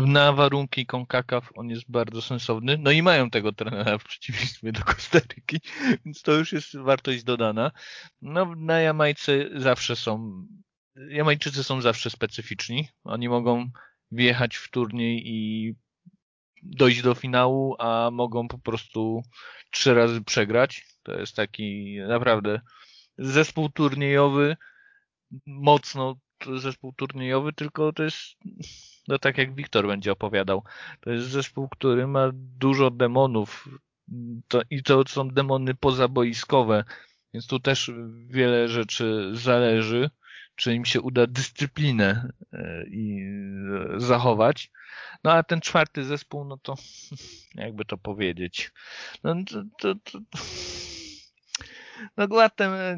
na 0.06 0.34
warunki 0.34 0.86
CONCACAF 0.86 1.50
on 1.56 1.70
jest 1.70 1.92
bardzo 1.92 2.22
sensowny. 2.22 2.78
No 2.78 2.92
i 2.92 3.02
mają 3.02 3.30
tego 3.30 3.54
trenera 3.54 3.98
w 3.98 4.04
przeciwieństwie 4.04 4.72
do 4.72 4.84
Kostaryki, 4.84 5.60
więc 6.06 6.22
to 6.22 6.32
już 6.32 6.54
jest 6.54 6.78
wartość 6.78 7.24
dodana. 7.24 7.72
No 8.22 8.56
na 8.56 8.80
Jamajce 8.80 9.50
zawsze 9.56 9.96
są, 9.96 10.46
Jamajczycy 10.96 11.64
są 11.64 11.82
zawsze 11.82 12.10
specyficzni. 12.10 12.88
Oni 13.04 13.30
mogą 13.30 13.70
wjechać 14.12 14.56
w 14.56 14.70
turniej 14.70 15.22
i 15.26 15.74
dojść 16.66 17.02
do 17.02 17.16
finału, 17.16 17.76
a 17.80 18.10
mogą 18.12 18.48
po 18.48 18.58
prostu 18.58 19.22
trzy 19.72 19.94
razy 19.94 20.24
przegrać. 20.24 20.86
To 21.04 21.20
jest 21.20 21.36
taki 21.36 21.98
naprawdę 22.08 22.62
zespół 23.18 23.70
turniejowy, 23.70 24.58
mocno 25.46 26.16
zespół 26.56 26.94
turniejowy, 26.94 27.54
tylko 27.54 27.94
to 27.94 28.04
jest, 28.04 28.20
no 29.08 29.20
tak 29.20 29.38
jak 29.38 29.56
Wiktor 29.56 29.88
będzie 29.88 30.12
opowiadał, 30.12 30.64
to 31.00 31.12
jest 31.12 31.28
zespół, 31.28 31.70
który 31.70 32.08
ma 32.08 32.30
dużo 32.34 32.92
demonów. 32.92 33.70
To, 34.48 34.62
i 34.70 34.84
to 34.84 35.04
są 35.08 35.30
demony 35.30 35.76
pozaboiskowe, 35.76 36.84
więc 37.34 37.48
tu 37.48 37.60
też 37.60 37.92
wiele 38.28 38.68
rzeczy 38.68 39.32
zależy, 39.34 40.10
czy 40.56 40.76
im 40.76 40.86
się 40.86 41.02
uda 41.02 41.28
dyscyplinę 41.28 42.30
e, 42.54 42.86
i 42.88 43.26
zachować. 43.98 44.72
No 45.24 45.32
a 45.32 45.44
ten 45.44 45.62
czwarty 45.62 46.04
zespół, 46.04 46.46
no 46.46 46.58
to 46.58 46.76
jakby 47.56 47.86
to 47.86 47.98
powiedzieć. 47.98 48.72
No 49.24 49.36
to, 49.52 49.64
to, 49.80 49.96
to, 49.96 50.20
no 52.18 52.28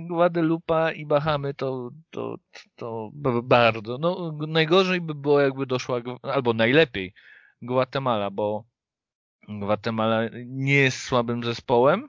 Guadalupe 0.10 0.94
i 0.96 1.06
Bahamy 1.06 1.54
to, 1.54 1.92
to, 2.10 2.36
to 2.76 3.12
bardzo. 3.44 3.98
No 3.98 4.38
najgorzej 4.48 5.02
by 5.02 5.16
było 5.16 5.42
jakby 5.42 5.66
doszła, 5.66 6.02
albo 6.22 6.54
najlepiej 6.54 7.14
Guatemala, 7.62 8.32
bo 8.32 8.66
Guatemala 9.50 10.22
nie 10.46 10.74
jest 10.74 11.00
słabym 11.00 11.44
zespołem, 11.44 12.08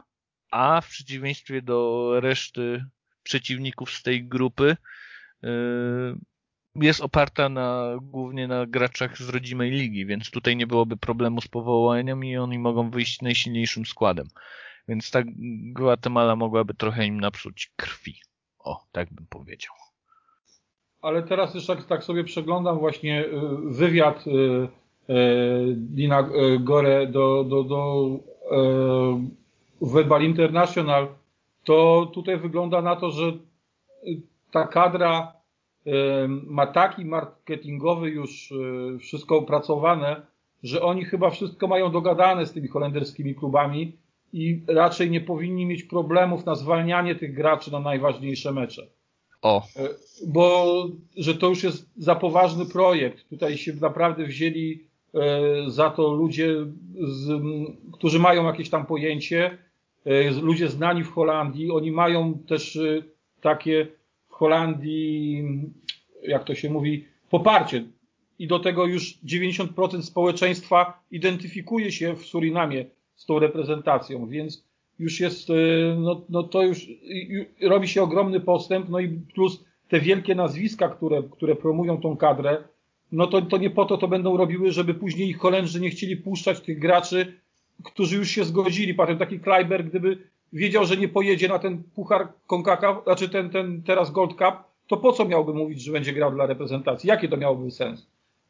a 0.50 0.80
w 0.80 0.88
przeciwieństwie 0.88 1.62
do 1.62 2.10
reszty 2.20 2.84
przeciwników 3.22 3.90
z 3.90 4.02
tej 4.02 4.28
grupy 4.28 4.76
jest 6.74 7.00
oparta 7.00 7.48
na, 7.48 7.96
głównie 8.02 8.48
na 8.48 8.66
graczach 8.66 9.18
z 9.18 9.28
rodzimej 9.28 9.70
ligi, 9.70 10.06
więc 10.06 10.30
tutaj 10.30 10.56
nie 10.56 10.66
byłoby 10.66 10.96
problemu 10.96 11.40
z 11.40 11.48
powołaniem 11.48 12.24
i 12.24 12.36
oni 12.36 12.58
mogą 12.58 12.90
wyjść 12.90 13.22
najsilniejszym 13.22 13.86
składem. 13.86 14.28
Więc 14.88 15.10
tak 15.10 15.26
Guatemala 15.72 16.36
mogłaby 16.36 16.74
trochę 16.74 17.06
im 17.06 17.20
napsuć 17.20 17.72
krwi. 17.76 18.14
O, 18.58 18.84
tak 18.92 19.12
bym 19.12 19.26
powiedział. 19.26 19.74
Ale 21.02 21.22
teraz 21.22 21.54
już 21.54 21.66
tak, 21.66 21.84
tak 21.84 22.04
sobie 22.04 22.24
przeglądam 22.24 22.78
właśnie 22.78 23.24
y, 23.24 23.30
wywiad 23.64 24.26
y, 24.26 24.30
y, 24.30 24.68
Dina 25.76 26.28
Gore 26.60 27.06
do, 27.06 27.44
do, 27.44 27.64
do 27.64 28.08
Webal 29.82 30.22
International, 30.22 31.08
to 31.64 32.10
tutaj 32.14 32.36
wygląda 32.36 32.82
na 32.82 32.96
to, 32.96 33.10
że 33.10 33.32
ta 34.50 34.66
kadra 34.66 35.38
ma 36.46 36.66
taki 36.66 37.04
marketingowy 37.04 38.10
już 38.10 38.52
e, 38.52 38.98
wszystko 38.98 39.36
opracowane, 39.36 40.22
że 40.62 40.82
oni 40.82 41.04
chyba 41.04 41.30
wszystko 41.30 41.66
mają 41.66 41.90
dogadane 41.90 42.46
z 42.46 42.52
tymi 42.52 42.68
holenderskimi 42.68 43.34
klubami 43.34 43.96
i 44.32 44.62
raczej 44.68 45.10
nie 45.10 45.20
powinni 45.20 45.66
mieć 45.66 45.82
problemów 45.82 46.46
na 46.46 46.54
zwalnianie 46.54 47.14
tych 47.14 47.34
graczy 47.34 47.72
na 47.72 47.80
najważniejsze 47.80 48.52
mecze. 48.52 48.86
O. 49.42 49.62
E, 49.76 49.88
bo, 50.26 50.84
że 51.16 51.34
to 51.34 51.48
już 51.48 51.62
jest 51.62 51.90
za 51.96 52.14
poważny 52.14 52.66
projekt. 52.66 53.28
Tutaj 53.28 53.56
się 53.56 53.72
naprawdę 53.80 54.24
wzięli 54.24 54.88
e, 55.14 55.70
za 55.70 55.90
to 55.90 56.14
ludzie, 56.14 56.54
z, 57.00 57.42
którzy 57.92 58.18
mają 58.18 58.46
jakieś 58.46 58.70
tam 58.70 58.86
pojęcie, 58.86 59.58
ludzie 60.42 60.68
znani 60.68 61.04
w 61.04 61.12
Holandii, 61.12 61.70
oni 61.70 61.90
mają 61.92 62.38
też 62.38 62.78
takie 63.40 63.97
Holandii, 64.38 65.44
jak 66.22 66.44
to 66.44 66.54
się 66.54 66.70
mówi, 66.70 67.04
poparcie. 67.30 67.84
I 68.38 68.46
do 68.46 68.58
tego 68.58 68.86
już 68.86 69.18
90% 69.24 70.02
społeczeństwa 70.02 71.02
identyfikuje 71.10 71.92
się 71.92 72.16
w 72.16 72.26
Surinamie 72.26 72.84
z 73.16 73.26
tą 73.26 73.38
reprezentacją, 73.38 74.28
więc 74.28 74.64
już 74.98 75.20
jest, 75.20 75.50
e, 75.50 75.54
no, 75.98 76.22
no 76.28 76.42
to 76.42 76.62
już 76.62 76.86
robi 77.62 77.88
się 77.88 78.02
ogromny 78.02 78.40
postęp, 78.40 78.88
no 78.88 79.00
i 79.00 79.08
plus 79.34 79.64
te 79.88 80.00
wielkie 80.00 80.34
nazwiska, 80.34 80.88
które, 80.88 81.22
które 81.22 81.56
promują 81.56 82.00
tą 82.00 82.16
kadrę, 82.16 82.64
no 83.12 83.26
to, 83.26 83.42
to 83.42 83.58
nie 83.58 83.70
po 83.70 83.84
to 83.84 83.98
to 83.98 84.08
będą 84.08 84.36
robiły, 84.36 84.72
żeby 84.72 84.94
później 84.94 85.32
Holendrzy 85.32 85.80
nie 85.80 85.90
chcieli 85.90 86.16
puszczać 86.16 86.60
tych 86.60 86.78
graczy 86.78 87.32
którzy 87.84 88.16
już 88.16 88.28
się 88.28 88.44
zgodzili. 88.44 88.94
Potem 88.94 89.18
taki 89.18 89.40
Kleiber, 89.40 89.84
gdyby 89.84 90.18
wiedział, 90.52 90.84
że 90.84 90.96
nie 90.96 91.08
pojedzie 91.08 91.48
na 91.48 91.58
ten 91.58 91.82
puchar 91.94 92.28
Konkaka, 92.46 93.00
znaczy 93.04 93.28
ten, 93.28 93.50
ten 93.50 93.82
teraz 93.82 94.10
Gold 94.10 94.30
Cup, 94.30 94.54
to 94.86 94.96
po 94.96 95.12
co 95.12 95.24
miałby 95.24 95.54
mówić, 95.54 95.82
że 95.82 95.92
będzie 95.92 96.12
grał 96.12 96.32
dla 96.32 96.46
reprezentacji? 96.46 97.08
Jaki 97.08 97.28
to 97.28 97.36
miałoby 97.36 97.70
sens? 97.70 98.06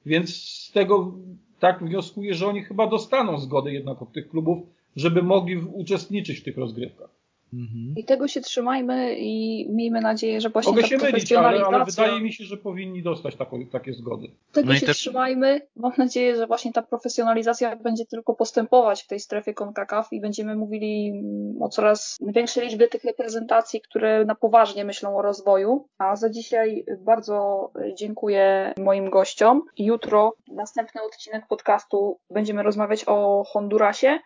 Więc 0.07 0.37
z 0.37 0.73
tego 0.73 1.13
tak 1.59 1.85
wnioskuję, 1.85 2.35
że 2.35 2.47
oni 2.47 2.63
chyba 2.63 2.87
dostaną 2.87 3.39
zgodę 3.39 3.73
jednak 3.73 4.03
od 4.03 4.13
tych 4.13 4.29
klubów, 4.29 4.59
żeby 4.97 5.23
mogli 5.23 5.57
uczestniczyć 5.57 6.41
w 6.41 6.45
tych 6.45 6.57
rozgrywkach. 6.57 7.18
Mhm. 7.53 7.95
I 7.97 8.05
tego 8.05 8.29
się 8.29 8.41
trzymajmy 8.41 9.19
i 9.19 9.67
miejmy 9.71 10.01
nadzieję, 10.01 10.41
że 10.41 10.51
właśnie 10.51 10.73
Mogę 10.73 10.83
ta 10.83 10.89
się 10.89 10.99
mylić, 10.99 11.33
ale, 11.33 11.65
ale 11.65 11.85
wydaje 11.85 12.21
mi 12.21 12.33
się, 12.33 12.45
że 12.45 12.57
powinni 12.57 13.03
dostać 13.03 13.37
taką, 13.37 13.67
takie 13.67 13.93
zgody. 13.93 14.31
Tego 14.53 14.69
no 14.69 14.75
się 14.75 14.87
też... 14.87 14.97
trzymajmy. 14.97 15.61
Mam 15.77 15.93
nadzieję, 15.99 16.37
że 16.37 16.47
właśnie 16.47 16.73
ta 16.73 16.83
profesjonalizacja 16.83 17.77
będzie 17.77 18.07
tylko 18.07 18.35
postępować 18.35 19.03
w 19.03 19.07
tej 19.07 19.21
strefie 19.21 19.55
CONCACAF 19.55 20.13
i 20.13 20.21
będziemy 20.21 20.57
mówili 20.57 21.23
o 21.61 21.69
coraz 21.69 22.19
większej 22.21 22.65
liczbie 22.65 22.89
tych 22.89 23.05
reprezentacji, 23.05 23.81
które 23.81 24.25
na 24.25 24.35
poważnie 24.35 24.85
myślą 24.85 25.17
o 25.17 25.23
rozwoju. 25.23 25.89
A 25.99 26.17
za 26.17 26.31
dzisiaj 26.31 26.85
bardzo 26.99 27.71
dziękuję 27.95 28.75
moim 28.79 29.11
gościom. 29.11 29.63
Jutro 29.79 30.35
następny 30.49 31.03
odcinek 31.03 31.47
podcastu 31.49 32.19
będziemy 32.31 32.63
rozmawiać 32.63 33.05
o 33.07 33.45
Hondurasie. 33.53 34.19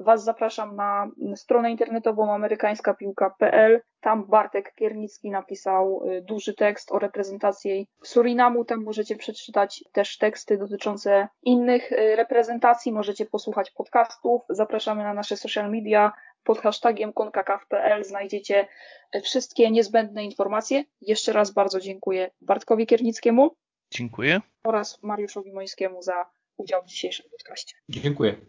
Was 0.00 0.24
zapraszam 0.24 0.76
na 0.76 1.10
stronę 1.36 1.70
internetową 1.70 2.34
amerykańskapiłka.pl. 2.34 3.80
Tam 4.00 4.24
Bartek 4.26 4.74
Kiernicki 4.74 5.30
napisał 5.30 6.02
y, 6.08 6.22
duży 6.22 6.54
tekst 6.54 6.92
o 6.92 6.98
reprezentacji 6.98 7.88
Surinamu. 8.02 8.64
Tam 8.64 8.82
możecie 8.84 9.16
przeczytać 9.16 9.84
też 9.92 10.18
teksty 10.18 10.58
dotyczące 10.58 11.28
innych 11.42 11.92
y, 11.92 12.16
reprezentacji. 12.16 12.92
Możecie 12.92 13.26
posłuchać 13.26 13.70
podcastów. 13.70 14.42
Zapraszamy 14.48 15.02
na 15.02 15.14
nasze 15.14 15.36
social 15.36 15.70
media. 15.70 16.12
Pod 16.44 16.58
hashtagiem 16.60 17.12
konkakaf.pl 17.12 18.04
znajdziecie 18.04 18.68
y, 19.16 19.20
wszystkie 19.20 19.70
niezbędne 19.70 20.24
informacje. 20.24 20.84
Jeszcze 21.00 21.32
raz 21.32 21.50
bardzo 21.50 21.80
dziękuję 21.80 22.30
Bartkowi 22.40 22.86
Kiernickiemu. 22.86 23.56
Dziękuję. 23.90 24.40
Oraz 24.64 25.02
Mariuszowi 25.02 25.52
Mońskiemu 25.52 26.02
za 26.02 26.26
udział 26.56 26.82
w 26.82 26.86
dzisiejszym 26.86 27.26
podcaście. 27.30 27.74
Dziękuję. 27.88 28.40